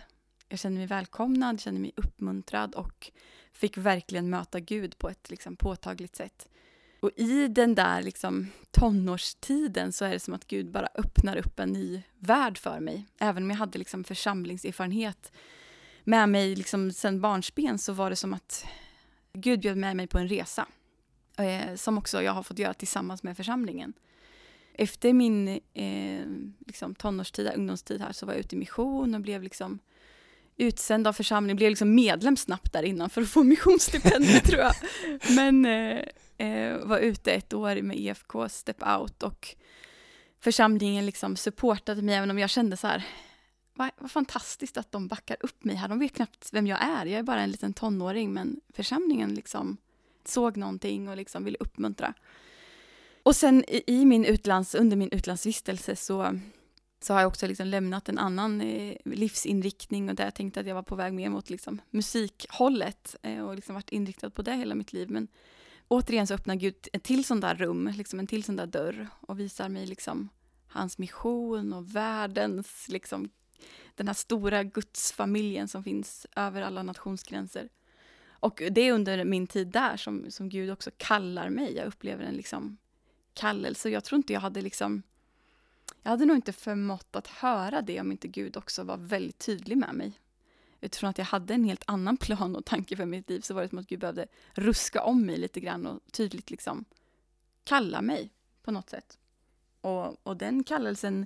Jag 0.50 0.60
kände 0.60 0.78
mig 0.78 0.88
välkomnad, 0.88 1.62
kände 1.62 1.80
mig 1.82 1.92
uppmuntrad 1.96 2.76
och 2.76 3.12
fick 3.54 3.78
verkligen 3.78 4.30
möta 4.30 4.60
Gud 4.60 4.98
på 4.98 5.10
ett 5.10 5.30
liksom 5.30 5.56
påtagligt 5.56 6.16
sätt. 6.16 6.48
Och 7.04 7.12
i 7.16 7.48
den 7.48 7.76
där 7.76 8.02
liksom 8.02 8.48
tonårstiden 8.72 9.94
så 9.94 10.06
är 10.06 10.12
det 10.12 10.20
som 10.20 10.34
att 10.34 10.48
Gud 10.48 10.72
bara 10.72 10.88
öppnar 10.96 11.38
upp 11.38 11.60
en 11.60 11.70
ny 11.70 12.02
värld 12.20 12.58
för 12.58 12.80
mig. 12.80 13.06
Även 13.20 13.44
om 13.44 13.50
jag 13.50 13.58
hade 13.58 13.80
liksom 13.80 14.04
församlingserfarenhet 14.04 15.32
med 16.04 16.30
mig 16.30 16.56
liksom 16.56 16.92
sen 16.92 17.22
barnsben 17.22 17.80
så 17.80 17.94
var 17.94 18.10
det 18.10 18.16
som 18.16 18.34
att 18.34 18.66
Gud 19.34 19.60
bjöd 19.60 19.78
med 19.78 19.96
mig 19.96 20.08
på 20.08 20.18
en 20.18 20.28
resa. 20.28 20.68
Eh, 21.38 21.76
som 21.76 21.98
också 21.98 22.22
jag 22.22 22.32
har 22.32 22.44
fått 22.44 22.60
göra 22.60 22.74
tillsammans 22.74 23.24
med 23.24 23.38
församlingen. 23.38 23.94
Efter 24.74 25.14
min 25.14 25.48
eh, 25.74 26.26
liksom 26.68 26.96
tonårstid, 26.96 27.52
ungdomstid 27.56 28.02
här 28.02 28.12
så 28.12 28.26
var 28.26 28.34
jag 28.34 28.40
ute 28.40 28.56
i 28.56 28.60
mission 28.60 29.16
och 29.16 29.22
blev 29.22 29.44
liksom 29.44 29.80
utsänd 30.58 31.08
av 31.08 31.14
församlingen, 31.14 31.58
blev 31.58 31.70
liksom 31.70 31.96
medlem 31.96 32.38
snabbt 32.38 32.74
där 32.74 32.84
innan 32.84 33.10
för 33.10 33.22
att 33.22 33.30
få 33.30 33.44
missionsstipendium 33.44 34.40
tror 34.44 34.62
jag. 34.62 34.74
Men 35.36 35.66
eh, 35.66 36.04
eh, 36.38 36.78
var 36.78 37.00
ute 37.00 37.32
ett 37.32 37.54
år 37.54 37.82
med 37.82 38.00
EFK 38.00 38.50
Step 38.50 38.88
Out 38.88 39.24
och 39.24 39.56
församlingen 40.40 41.06
liksom 41.06 41.36
supportade 41.36 42.02
mig 42.02 42.16
även 42.16 42.32
om 42.32 42.40
jag 42.40 42.50
kände 42.50 42.78
så 42.78 42.88
här, 42.88 43.06
vad, 43.74 43.90
vad 43.98 44.12
fantastiskt 44.12 44.78
att 44.78 44.92
de 44.92 45.08
backar 45.08 45.38
upp 45.40 45.64
mig 45.64 45.76
här. 45.76 45.88
De 45.88 46.00
vet 46.00 46.14
knappt 46.14 46.50
vem 46.54 46.68
jag 46.68 46.84
är, 46.84 47.06
jag 47.06 47.20
är 47.20 47.24
bara 47.24 47.42
en 47.42 47.52
liten 47.52 47.74
tonåring 47.74 48.34
men 48.34 48.62
församlingen 48.74 49.34
liksom 49.34 49.78
såg 50.26 50.58
någonting 50.58 51.10
och 51.10 51.18
liksom 51.18 51.44
ville 51.44 51.58
uppmuntra. 51.60 52.14
Och 53.24 53.36
sen 53.36 53.64
i, 53.68 53.84
i 53.88 54.06
min 54.06 54.26
utlands, 54.26 54.76
under 54.76 54.98
min 54.98 55.10
utlandsvistelse 55.10 55.96
så 55.96 56.40
så 57.04 57.14
har 57.14 57.22
jag 57.22 57.28
också 57.28 57.48
liksom 57.48 57.68
lämnat 57.68 58.10
en 58.10 58.18
annan 58.18 58.62
eh, 58.62 58.98
livsinriktning 59.06 60.10
och 60.10 60.16
där 60.16 60.24
jag 60.24 60.36
tänkte 60.36 60.60
att 60.60 60.68
jag 60.68 60.76
var 60.76 60.84
på 60.84 60.96
väg 60.96 61.14
mer 61.14 61.30
mot 61.30 61.50
liksom 61.50 61.82
musikhållet 61.90 63.16
eh, 63.22 63.40
och 63.40 63.56
liksom 63.56 63.76
varit 63.76 63.90
inriktad 63.90 64.30
på 64.30 64.42
det 64.42 64.54
hela 64.54 64.76
mitt 64.76 64.94
liv. 64.94 65.10
Men 65.10 65.28
återigen 65.94 66.28
så 66.28 66.34
öppnar 66.34 66.56
Gud 66.56 66.76
ett 66.94 67.04
till 67.04 67.26
sån 67.26 67.40
där 67.40 67.56
rum, 67.56 67.94
liksom 67.98 68.20
en 68.20 68.28
till 68.28 68.44
sån 68.44 68.56
där 68.56 68.68
dörr 68.68 69.08
och 69.22 69.40
visar 69.40 69.70
mig 69.70 69.86
liksom 69.86 70.30
hans 70.68 70.98
mission 70.98 71.74
och 71.74 71.96
världens, 71.96 72.86
liksom 72.90 73.30
den 73.96 74.08
här 74.08 74.14
stora 74.14 74.64
gudsfamiljen 74.64 75.68
som 75.68 75.84
finns 75.84 76.28
över 76.36 76.62
alla 76.62 76.84
nationsgränser. 76.84 77.70
Och 78.28 78.62
det 78.72 78.82
är 78.82 78.94
under 78.94 79.26
min 79.26 79.48
tid 79.48 79.68
där 79.68 79.98
som, 79.98 80.32
som 80.32 80.50
Gud 80.50 80.72
också 80.72 80.92
kallar 80.98 81.50
mig. 81.50 81.76
Jag 81.76 81.88
upplever 81.88 82.24
en 82.24 82.36
liksom 82.36 82.78
kallelse. 83.34 83.90
Jag 83.90 84.04
tror 84.04 84.18
inte 84.18 84.34
jag 84.34 84.42
hade 84.42 84.62
liksom 84.62 85.04
jag 86.04 86.10
hade 86.10 86.26
nog 86.26 86.38
inte 86.38 86.54
förmått 86.54 87.16
att 87.16 87.28
höra 87.28 87.82
det 87.82 88.02
om 88.02 88.12
inte 88.12 88.28
Gud 88.28 88.58
också 88.58 88.84
var 88.84 88.98
väldigt 88.98 89.40
tydlig 89.40 89.78
med 89.78 89.96
mig. 89.96 90.20
Utifrån 90.84 91.10
att 91.10 91.18
jag 91.18 91.26
hade 91.26 91.54
en 91.54 91.64
helt 91.64 91.84
annan 91.88 92.18
plan 92.18 92.56
och 92.56 92.66
tanke 92.66 92.96
för 92.96 93.06
mitt 93.06 93.30
liv 93.30 93.42
så 93.42 93.54
var 93.54 93.62
det 93.62 93.70
som 93.70 93.78
att 93.78 93.88
Gud 93.88 94.00
behövde 94.00 94.28
ruska 94.54 95.04
om 95.04 95.26
mig 95.26 95.38
lite 95.38 95.60
grann 95.60 95.88
och 95.88 96.00
tydligt 96.12 96.52
liksom 96.52 96.86
kalla 97.64 98.02
mig 98.02 98.30
på 98.64 98.72
något 98.72 98.90
sätt. 98.90 99.18
Och, 99.82 100.28
och 100.28 100.38
den 100.38 100.64
kallelsen, 100.64 101.26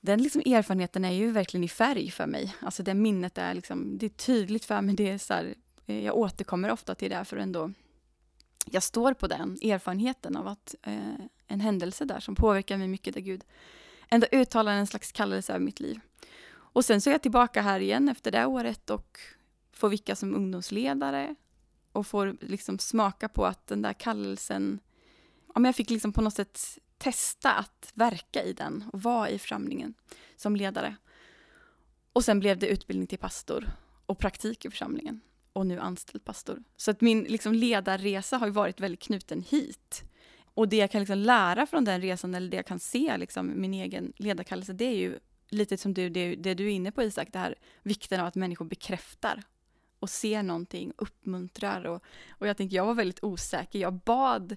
den 0.00 0.22
liksom 0.22 0.42
erfarenheten 0.46 1.04
är 1.04 1.12
ju 1.12 1.30
verkligen 1.30 1.64
i 1.64 1.68
färg 1.68 2.10
för 2.10 2.26
mig. 2.26 2.56
Alltså 2.60 2.82
det 2.82 2.94
minnet 2.94 3.38
är 3.38 3.54
liksom, 3.54 3.98
det 3.98 4.06
är 4.06 4.10
tydligt 4.10 4.64
för 4.64 4.80
mig. 4.80 4.94
Det 4.94 5.10
är 5.10 5.18
så 5.18 5.34
här, 5.34 5.54
eh, 5.86 6.04
jag 6.04 6.16
återkommer 6.16 6.70
ofta 6.70 6.94
till 6.94 7.10
det 7.10 7.24
för 7.24 7.36
ändå 7.36 7.72
jag 8.70 8.82
står 8.82 9.14
på 9.14 9.26
den 9.26 9.58
erfarenheten 9.62 10.36
av 10.36 10.48
att 10.48 10.74
eh, 10.82 11.14
en 11.46 11.60
händelse 11.60 12.04
där 12.04 12.20
som 12.20 12.34
påverkar 12.34 12.76
mig 12.76 12.88
mycket 12.88 13.14
där 13.14 13.20
Gud 13.20 13.44
ändå 14.08 14.26
uttalar 14.32 14.72
en 14.72 14.86
slags 14.86 15.12
kallelse 15.12 15.52
över 15.52 15.64
mitt 15.64 15.80
liv. 15.80 16.00
Och 16.78 16.84
sen 16.84 17.00
så 17.00 17.10
är 17.10 17.14
jag 17.14 17.22
tillbaka 17.22 17.62
här 17.62 17.80
igen 17.80 18.08
efter 18.08 18.30
det 18.30 18.46
året 18.46 18.90
och 18.90 19.18
får 19.72 19.88
vicka 19.88 20.16
som 20.16 20.34
ungdomsledare 20.34 21.34
och 21.92 22.06
får 22.06 22.36
liksom 22.40 22.78
smaka 22.78 23.28
på 23.28 23.46
att 23.46 23.66
den 23.66 23.82
där 23.82 23.92
kallelsen, 23.92 24.80
ja, 25.46 25.52
men 25.54 25.64
jag 25.64 25.76
fick 25.76 25.90
liksom 25.90 26.12
på 26.12 26.22
något 26.22 26.34
sätt 26.34 26.78
testa 26.98 27.52
att 27.52 27.92
verka 27.94 28.42
i 28.42 28.52
den 28.52 28.84
och 28.92 29.02
vara 29.02 29.30
i 29.30 29.38
församlingen 29.38 29.94
som 30.36 30.56
ledare. 30.56 30.96
Och 32.12 32.24
sen 32.24 32.40
blev 32.40 32.58
det 32.58 32.68
utbildning 32.68 33.06
till 33.06 33.18
pastor 33.18 33.70
och 34.06 34.18
praktik 34.18 34.64
i 34.64 34.70
församlingen 34.70 35.20
och 35.52 35.66
nu 35.66 35.80
anställd 35.80 36.24
pastor. 36.24 36.62
Så 36.76 36.90
att 36.90 37.00
min 37.00 37.24
liksom, 37.24 37.52
ledarresa 37.52 38.36
har 38.36 38.48
varit 38.48 38.80
väldigt 38.80 39.02
knuten 39.02 39.42
hit. 39.48 40.02
Och 40.54 40.68
det 40.68 40.76
jag 40.76 40.90
kan 40.90 41.00
liksom 41.00 41.18
lära 41.18 41.66
från 41.66 41.84
den 41.84 42.00
resan, 42.00 42.34
eller 42.34 42.50
det 42.50 42.56
jag 42.56 42.66
kan 42.66 42.78
se, 42.78 43.16
liksom, 43.16 43.60
min 43.60 43.74
egen 43.74 44.12
ledarkallelse, 44.16 44.72
det 44.72 44.84
är 44.84 44.96
ju 44.96 45.18
lite 45.48 45.76
som 45.76 45.94
du, 45.94 46.08
det, 46.08 46.36
det 46.36 46.54
du 46.54 46.64
är 46.64 46.70
inne 46.70 46.92
på 46.92 47.02
Isak, 47.02 47.28
det 47.32 47.38
här 47.38 47.54
vikten 47.82 48.20
av 48.20 48.26
att 48.26 48.34
människor 48.34 48.64
bekräftar 48.64 49.42
och 49.98 50.10
ser 50.10 50.42
någonting, 50.42 50.92
uppmuntrar. 50.96 51.84
Och, 51.84 52.02
och 52.30 52.46
jag 52.46 52.56
tänkte, 52.56 52.76
jag 52.76 52.86
var 52.86 52.94
väldigt 52.94 53.24
osäker. 53.24 53.78
Jag 53.78 53.92
bad, 53.92 54.56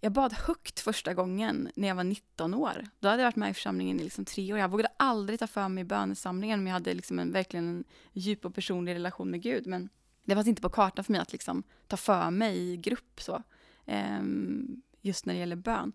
jag 0.00 0.12
bad 0.12 0.32
högt 0.32 0.80
första 0.80 1.14
gången 1.14 1.70
när 1.76 1.88
jag 1.88 1.94
var 1.94 2.04
19 2.04 2.54
år. 2.54 2.86
Då 3.00 3.08
hade 3.08 3.22
jag 3.22 3.26
varit 3.26 3.36
med 3.36 3.50
i 3.50 3.54
församlingen 3.54 4.00
i 4.00 4.04
liksom 4.04 4.24
tre 4.24 4.52
år. 4.52 4.58
Jag 4.58 4.70
vågade 4.70 4.92
aldrig 4.96 5.38
ta 5.38 5.46
för 5.46 5.68
mig 5.68 5.82
i 5.82 5.84
bönesamlingen, 5.84 6.58
men 6.58 6.66
jag 6.66 6.74
hade 6.74 6.94
liksom 6.94 7.18
en, 7.18 7.32
verkligen 7.32 7.68
en 7.68 7.84
djup 8.12 8.44
och 8.44 8.54
personlig 8.54 8.94
relation 8.94 9.30
med 9.30 9.42
Gud. 9.42 9.66
Men 9.66 9.88
det 10.24 10.34
fanns 10.34 10.48
inte 10.48 10.62
på 10.62 10.70
kartan 10.70 11.04
för 11.04 11.12
mig 11.12 11.20
att 11.20 11.32
liksom 11.32 11.62
ta 11.86 11.96
för 11.96 12.30
mig 12.30 12.58
i 12.58 12.76
grupp 12.76 13.20
så. 13.20 13.42
Um, 13.86 14.82
just 15.00 15.26
när 15.26 15.34
det 15.34 15.40
gäller 15.40 15.56
bön. 15.56 15.92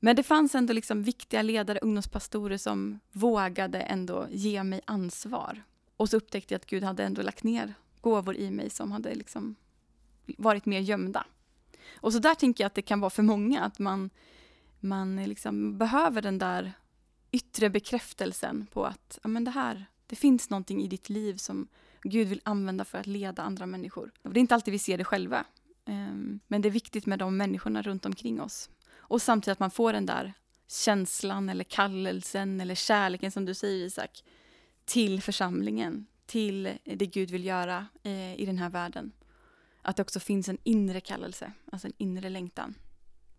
Men 0.00 0.16
det 0.16 0.22
fanns 0.22 0.54
ändå 0.54 0.72
liksom 0.72 1.02
viktiga 1.02 1.42
ledare, 1.42 1.78
ungdomspastorer 1.82 2.56
som 2.56 3.00
vågade 3.12 3.80
ändå 3.80 4.26
ge 4.30 4.62
mig 4.62 4.80
ansvar. 4.84 5.62
Och 5.96 6.08
så 6.08 6.16
upptäckte 6.16 6.54
jag 6.54 6.58
att 6.58 6.66
Gud 6.66 6.82
hade 6.82 7.04
ändå 7.04 7.22
lagt 7.22 7.42
ner 7.42 7.74
gåvor 8.00 8.36
i 8.36 8.50
mig 8.50 8.70
som 8.70 8.92
hade 8.92 9.14
liksom 9.14 9.54
varit 10.26 10.66
mer 10.66 10.80
gömda. 10.80 11.26
Och 11.94 12.12
så 12.12 12.18
där 12.18 12.34
tänker 12.34 12.64
jag 12.64 12.66
att 12.66 12.74
det 12.74 12.82
kan 12.82 13.00
vara 13.00 13.10
för 13.10 13.22
många, 13.22 13.60
att 13.60 13.78
man, 13.78 14.10
man 14.80 15.24
liksom 15.24 15.78
behöver 15.78 16.22
den 16.22 16.38
där 16.38 16.72
yttre 17.30 17.70
bekräftelsen 17.70 18.66
på 18.72 18.84
att 18.84 19.18
ja, 19.22 19.28
men 19.28 19.44
det 19.44 19.50
här, 19.50 19.86
det 20.06 20.16
finns 20.16 20.50
någonting 20.50 20.82
i 20.82 20.88
ditt 20.88 21.08
liv 21.08 21.36
som 21.36 21.68
Gud 22.02 22.28
vill 22.28 22.40
använda 22.44 22.84
för 22.84 22.98
att 22.98 23.06
leda 23.06 23.42
andra 23.42 23.66
människor. 23.66 24.12
Och 24.22 24.32
det 24.32 24.38
är 24.38 24.40
inte 24.40 24.54
alltid 24.54 24.72
vi 24.72 24.78
ser 24.78 24.98
det 24.98 25.04
själva, 25.04 25.44
ehm, 25.84 26.40
men 26.46 26.62
det 26.62 26.68
är 26.68 26.70
viktigt 26.70 27.06
med 27.06 27.18
de 27.18 27.36
människorna 27.36 27.82
runt 27.82 28.06
omkring 28.06 28.40
oss. 28.40 28.70
Och 29.08 29.22
samtidigt 29.22 29.52
att 29.52 29.60
man 29.60 29.70
får 29.70 29.92
den 29.92 30.06
där 30.06 30.32
känslan 30.68 31.48
eller 31.48 31.64
kallelsen 31.64 32.60
eller 32.60 32.74
kärleken 32.74 33.30
som 33.30 33.44
du 33.44 33.54
säger 33.54 33.86
Isak, 33.86 34.24
till 34.84 35.22
församlingen, 35.22 36.06
till 36.26 36.78
det 36.84 37.06
Gud 37.06 37.30
vill 37.30 37.44
göra 37.44 37.86
eh, 38.02 38.40
i 38.40 38.46
den 38.46 38.58
här 38.58 38.70
världen. 38.70 39.12
Att 39.82 39.96
det 39.96 40.02
också 40.02 40.20
finns 40.20 40.48
en 40.48 40.58
inre 40.62 41.00
kallelse, 41.00 41.52
alltså 41.72 41.86
en 41.86 41.92
inre 41.98 42.28
längtan. 42.28 42.74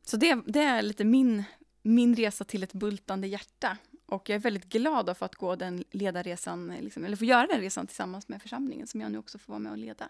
Så 0.04 0.18
det, 0.18 0.42
det 0.46 0.60
är 0.60 0.82
lite 0.82 1.04
min, 1.04 1.44
min 1.82 2.16
resa 2.16 2.44
till 2.44 2.64
ett 2.64 2.74
bultande 2.74 3.28
hjärta. 3.28 3.78
Och 4.06 4.30
jag 4.30 4.36
är 4.36 4.40
väldigt 4.40 4.70
glad 4.70 5.18
för 5.18 5.26
att 5.26 5.36
gå 5.36 5.56
den 5.56 5.84
ledarresan, 5.92 6.74
liksom, 6.80 7.06
eller 7.06 7.16
få 7.16 7.26
göra 7.26 7.48
den 7.48 7.62
resan 7.62 7.88
tillsammans 7.88 8.28
med 8.28 8.42
församlingen 8.42 8.88
som 8.88 9.02
jag 9.02 9.12
nu 9.12 9.18
också 9.18 9.38
får 9.38 9.54
vara 9.54 9.60
med 9.60 9.72
och 9.72 9.78
leda. 9.78 10.10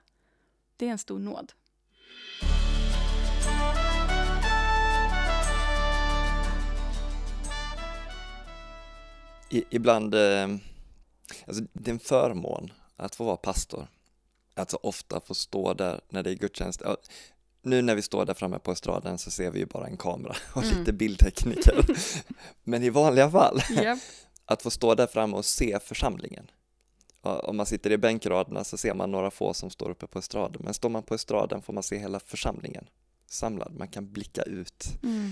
Det 0.77 0.87
är 0.87 0.91
en 0.91 0.97
stor 0.97 1.19
nåd. 1.19 1.51
I, 9.49 9.63
ibland, 9.69 10.15
eh, 10.15 10.47
Alltså, 11.47 11.63
det 11.73 11.91
är 11.91 11.93
en 11.93 11.99
förmån 11.99 12.73
att 12.95 13.15
få 13.15 13.23
vara 13.23 13.37
pastor. 13.37 13.87
Att 14.53 14.71
så 14.71 14.77
ofta 14.83 15.19
få 15.19 15.33
stå 15.33 15.73
där 15.73 16.01
när 16.09 16.23
det 16.23 16.31
är 16.31 16.35
gudstjänst. 16.35 16.81
Nu 17.61 17.81
när 17.81 17.95
vi 17.95 18.01
står 18.01 18.25
där 18.25 18.33
framme 18.33 18.59
på 18.59 18.71
estraden 18.71 19.17
så 19.17 19.31
ser 19.31 19.51
vi 19.51 19.59
ju 19.59 19.65
bara 19.65 19.87
en 19.87 19.97
kamera 19.97 20.35
och 20.53 20.63
Mm. 20.63 20.77
lite 20.79 20.93
bildtekniker. 20.93 21.85
Men 22.63 22.83
i 22.83 22.89
vanliga 22.89 23.31
fall, 23.31 23.61
Japp. 23.69 23.99
att 24.45 24.61
få 24.61 24.69
stå 24.71 24.95
där 24.95 25.07
framme 25.07 25.37
och 25.37 25.45
se 25.45 25.79
församlingen. 25.83 26.51
Om 27.21 27.57
man 27.57 27.65
sitter 27.65 27.91
i 27.91 27.97
bänkraderna 27.97 28.63
så 28.63 28.77
ser 28.77 28.93
man 28.93 29.11
några 29.11 29.31
få 29.31 29.53
som 29.53 29.69
står 29.69 29.89
uppe 29.89 30.07
på 30.07 30.19
estraden, 30.19 30.61
men 30.65 30.73
står 30.73 30.89
man 30.89 31.03
på 31.03 31.15
estraden 31.15 31.61
får 31.61 31.73
man 31.73 31.83
se 31.83 31.97
hela 31.97 32.19
församlingen 32.19 32.87
samlad, 33.27 33.73
man 33.77 33.87
kan 33.87 34.11
blicka 34.11 34.41
ut. 34.41 34.85
Mm. 35.03 35.31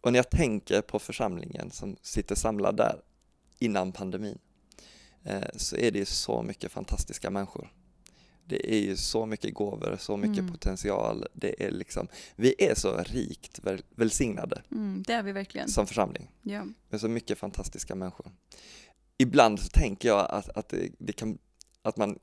Och 0.00 0.12
när 0.12 0.18
jag 0.18 0.30
tänker 0.30 0.80
på 0.82 0.98
församlingen 0.98 1.70
som 1.70 1.96
sitter 2.02 2.34
samlad 2.34 2.76
där 2.76 3.00
innan 3.58 3.92
pandemin 3.92 4.38
eh, 5.24 5.42
så 5.56 5.76
är 5.76 5.90
det 5.90 6.06
så 6.06 6.42
mycket 6.42 6.72
fantastiska 6.72 7.30
människor. 7.30 7.72
Det 8.48 8.74
är 8.74 8.80
ju 8.80 8.96
så 8.96 9.26
mycket 9.26 9.54
gåvor, 9.54 9.96
så 10.00 10.16
mycket 10.16 10.38
Mm. 10.38 10.52
potential. 10.52 11.26
Det 11.32 11.64
är 11.66 11.70
liksom, 11.70 12.08
vi 12.36 12.54
är 12.58 12.74
så 12.74 12.96
rikt 13.02 13.58
väl, 13.64 13.82
välsignade 13.90 14.62
Mm, 14.70 15.02
det 15.06 15.12
är 15.12 15.22
vi 15.22 15.32
verkligen. 15.32 15.68
som 15.68 15.86
församling 15.86 16.30
Ja. 16.42 16.66
med 16.88 17.00
så 17.00 17.08
mycket 17.08 17.38
fantastiska 17.38 17.94
människor. 17.94 18.32
Ibland 19.18 19.60
så 19.60 19.68
tänker 19.68 20.08
jag 20.08 20.26
att, 20.30 20.48
att, 20.48 20.74
det 20.98 21.12
kan, 21.12 21.38
att 21.82 21.96
man 21.96 22.18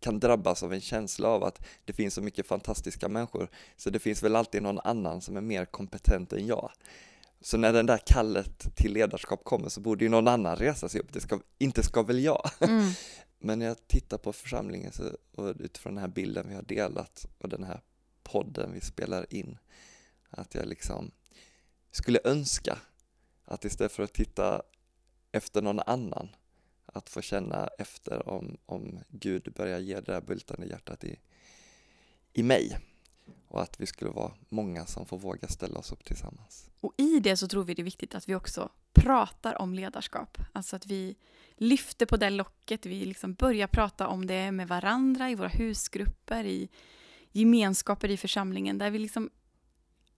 kan 0.00 0.20
drabbas 0.20 0.62
av 0.62 0.72
en 0.72 0.80
känsla 0.80 1.28
av 1.28 1.44
att 1.44 1.66
det 1.84 1.92
finns 1.92 2.14
så 2.14 2.22
mycket 2.22 2.46
fantastiska 2.46 3.08
människor 3.08 3.48
så 3.76 3.90
det 3.90 3.98
finns 3.98 4.22
väl 4.22 4.36
alltid 4.36 4.62
någon 4.62 4.78
annan 4.84 5.20
som 5.20 5.36
är 5.36 5.40
mer 5.40 5.64
kompetent 5.64 6.32
än 6.32 6.46
jag. 6.46 6.70
Så 7.42 7.56
när 7.56 7.72
den 7.72 7.86
där 7.86 7.98
kallet 7.98 8.76
till 8.76 8.92
ledarskap 8.92 9.44
kommer 9.44 9.68
så 9.68 9.80
borde 9.80 10.04
ju 10.04 10.08
någon 10.10 10.28
annan 10.28 10.56
resa 10.56 10.88
sig 10.88 11.00
upp, 11.00 11.12
det 11.12 11.20
ska, 11.20 11.40
inte 11.58 11.82
ska 11.82 12.02
väl 12.02 12.24
jag. 12.24 12.50
Mm. 12.60 12.92
Men 13.38 13.58
när 13.58 13.66
jag 13.66 13.86
tittar 13.86 14.18
på 14.18 14.32
församlingen 14.32 14.92
så, 14.92 15.04
och 15.34 15.54
utifrån 15.58 15.94
den 15.94 16.00
här 16.00 16.08
bilden 16.08 16.48
vi 16.48 16.54
har 16.54 16.62
delat 16.62 17.26
och 17.38 17.48
den 17.48 17.64
här 17.64 17.80
podden 18.22 18.72
vi 18.72 18.80
spelar 18.80 19.34
in, 19.34 19.58
att 20.30 20.54
jag 20.54 20.66
liksom 20.66 21.10
skulle 21.90 22.20
önska 22.24 22.78
att 23.44 23.64
istället 23.64 23.92
för 23.92 24.02
att 24.02 24.12
titta 24.12 24.62
efter 25.32 25.62
någon 25.62 25.80
annan, 25.86 26.28
att 26.86 27.08
få 27.08 27.20
känna 27.20 27.68
efter 27.78 28.28
om, 28.28 28.56
om 28.66 28.98
Gud 29.08 29.52
börjar 29.56 29.78
ge 29.78 29.94
det 29.94 30.12
där 30.12 30.20
bultande 30.20 30.66
hjärtat 30.66 31.04
i, 31.04 31.18
i 32.32 32.42
mig 32.42 32.78
och 33.52 33.62
att 33.62 33.80
vi 33.80 33.86
skulle 33.86 34.10
vara 34.10 34.32
många 34.48 34.86
som 34.86 35.06
får 35.06 35.18
våga 35.18 35.48
ställa 35.48 35.78
oss 35.78 35.92
upp 35.92 36.04
tillsammans. 36.04 36.70
Och 36.80 36.94
i 36.96 37.20
det 37.20 37.36
så 37.36 37.48
tror 37.48 37.64
vi 37.64 37.74
det 37.74 37.82
är 37.82 37.84
viktigt 37.84 38.14
att 38.14 38.28
vi 38.28 38.34
också 38.34 38.70
pratar 38.92 39.60
om 39.60 39.74
ledarskap. 39.74 40.38
Alltså 40.52 40.76
att 40.76 40.86
vi 40.86 41.16
lyfter 41.56 42.06
på 42.06 42.16
det 42.16 42.30
locket, 42.30 42.86
vi 42.86 43.04
liksom 43.04 43.34
börjar 43.34 43.66
prata 43.66 44.08
om 44.08 44.26
det 44.26 44.52
med 44.52 44.68
varandra 44.68 45.30
i 45.30 45.34
våra 45.34 45.48
husgrupper, 45.48 46.44
i 46.44 46.68
gemenskaper 47.32 48.10
i 48.10 48.16
församlingen 48.16 48.78
där 48.78 48.90
vi 48.90 48.98
liksom 48.98 49.30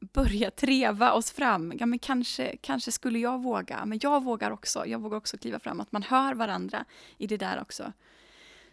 börjar 0.00 0.50
treva 0.50 1.12
oss 1.12 1.30
fram. 1.30 1.72
Ja, 1.80 1.86
men 1.86 1.98
kanske, 1.98 2.56
kanske 2.56 2.92
skulle 2.92 3.18
jag 3.18 3.42
våga, 3.42 3.86
men 3.86 3.98
jag 4.02 4.24
vågar 4.24 4.50
också. 4.50 4.86
Jag 4.86 4.98
vågar 4.98 5.16
också 5.16 5.38
kliva 5.38 5.58
fram, 5.58 5.80
att 5.80 5.92
man 5.92 6.02
hör 6.02 6.34
varandra 6.34 6.84
i 7.18 7.26
det 7.26 7.36
där 7.36 7.60
också. 7.62 7.92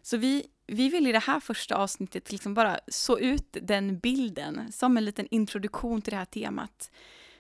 Så 0.02 0.17
vi, 0.17 0.47
vi 0.71 0.89
vill 0.89 1.07
i 1.07 1.12
det 1.12 1.19
här 1.19 1.39
första 1.39 1.75
avsnittet 1.75 2.31
liksom 2.31 2.53
bara 2.53 2.79
så 2.88 3.19
ut 3.19 3.57
den 3.62 3.99
bilden 3.99 4.71
som 4.71 4.97
en 4.97 5.05
liten 5.05 5.27
introduktion 5.31 6.01
till 6.01 6.12
det 6.12 6.17
här 6.17 6.25
temat. 6.25 6.91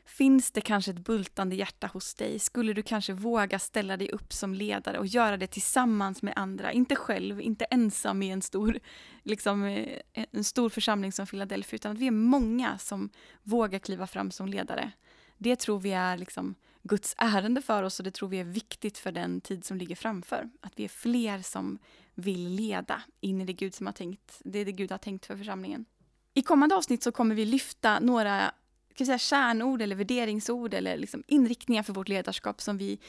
Finns 0.05 0.51
det 0.51 0.61
kanske 0.61 0.91
ett 0.91 0.99
bultande 0.99 1.55
hjärta 1.55 1.87
hos 1.87 2.15
dig? 2.15 2.39
Skulle 2.39 2.73
du 2.73 2.81
kanske 2.81 3.13
våga 3.13 3.59
ställa 3.59 3.97
dig 3.97 4.09
upp 4.09 4.33
som 4.33 4.53
ledare 4.53 4.99
och 4.99 5.07
göra 5.07 5.37
det 5.37 5.47
tillsammans 5.47 6.21
med 6.21 6.33
andra? 6.35 6.71
Inte 6.71 6.95
själv, 6.95 7.41
inte 7.41 7.65
ensam 7.65 8.23
i 8.23 8.29
en 8.29 8.41
stor, 8.41 8.79
liksom, 9.23 9.63
eh, 9.63 10.25
en 10.31 10.43
stor 10.43 10.69
församling 10.69 11.11
som 11.11 11.27
Philadelphia, 11.27 11.75
utan 11.75 11.91
att 11.91 11.97
vi 11.97 12.07
är 12.07 12.11
många 12.11 12.77
som 12.77 13.09
vågar 13.43 13.79
kliva 13.79 14.07
fram 14.07 14.31
som 14.31 14.47
ledare. 14.47 14.91
Det 15.37 15.55
tror 15.55 15.79
vi 15.79 15.91
är 15.91 16.17
liksom 16.17 16.55
Guds 16.83 17.15
ärende 17.17 17.61
för 17.61 17.83
oss 17.83 17.99
och 17.99 18.03
det 18.03 18.11
tror 18.11 18.29
vi 18.29 18.39
är 18.39 18.43
viktigt 18.43 18.97
för 18.97 19.11
den 19.11 19.41
tid 19.41 19.65
som 19.65 19.77
ligger 19.77 19.95
framför. 19.95 20.49
Att 20.61 20.73
vi 20.75 20.83
är 20.83 20.89
fler 20.89 21.41
som 21.41 21.79
vill 22.15 22.49
leda 22.49 23.01
in 23.19 23.41
i 23.41 23.45
det 23.45 23.53
Gud 23.53 23.75
som 23.75 23.85
har 23.85 23.93
tänkt, 23.93 24.41
det 24.43 24.59
är 24.59 24.65
det 24.65 24.71
Gud 24.71 24.91
har 24.91 24.97
tänkt 24.97 25.25
för 25.25 25.37
församlingen. 25.37 25.85
I 26.33 26.41
kommande 26.41 26.75
avsnitt 26.75 27.03
så 27.03 27.11
kommer 27.11 27.35
vi 27.35 27.45
lyfta 27.45 27.99
några 27.99 28.51
ska 28.93 29.03
vi 29.03 29.05
säga, 29.05 29.17
kärnord 29.17 29.81
eller 29.81 29.95
värderingsord 29.95 30.73
eller 30.73 30.97
liksom 30.97 31.23
inriktningar 31.27 31.83
för 31.83 31.93
vårt 31.93 32.09
ledarskap 32.09 32.61
som 32.61 32.77
vi, 32.77 32.99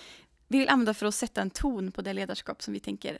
vi 0.48 0.58
vill 0.58 0.68
använda 0.68 0.94
för 0.94 1.06
att 1.06 1.14
sätta 1.14 1.40
en 1.40 1.50
ton 1.50 1.92
på 1.92 2.02
det 2.02 2.12
ledarskap 2.12 2.62
som 2.62 2.74
vi 2.74 2.80
tänker 2.80 3.18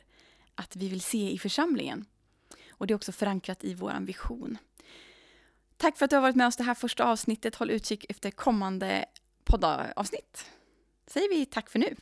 att 0.55 0.75
vi 0.75 0.89
vill 0.89 1.01
se 1.01 1.31
i 1.31 1.39
församlingen. 1.39 2.05
Och 2.69 2.87
det 2.87 2.93
är 2.93 2.95
också 2.95 3.11
förankrat 3.11 3.63
i 3.63 3.73
vår 3.73 3.99
vision. 4.01 4.57
Tack 5.77 5.97
för 5.97 6.05
att 6.05 6.09
du 6.09 6.15
har 6.15 6.21
varit 6.21 6.35
med 6.35 6.47
oss 6.47 6.57
det 6.57 6.63
här 6.63 6.73
första 6.73 7.03
avsnittet. 7.03 7.55
Håll 7.55 7.69
utkik 7.69 8.05
efter 8.09 8.31
kommande 8.31 9.05
poddavsnitt. 9.43 10.45
Säger 11.07 11.29
vi 11.29 11.45
tack 11.45 11.69
för 11.69 11.79
nu. 11.79 11.95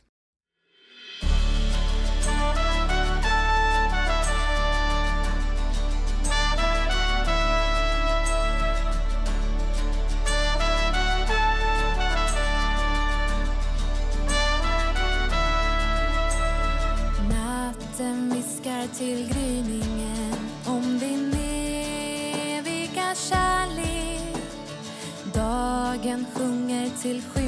Till 19.02 19.28
gryningen 19.34 20.34
om 20.66 20.98
din 20.98 21.34
eviga 22.58 23.14
kärlek. 23.14 24.36
Dagen 25.34 26.26
sjunger 26.34 26.90
till 27.02 27.22
skyn 27.22 27.41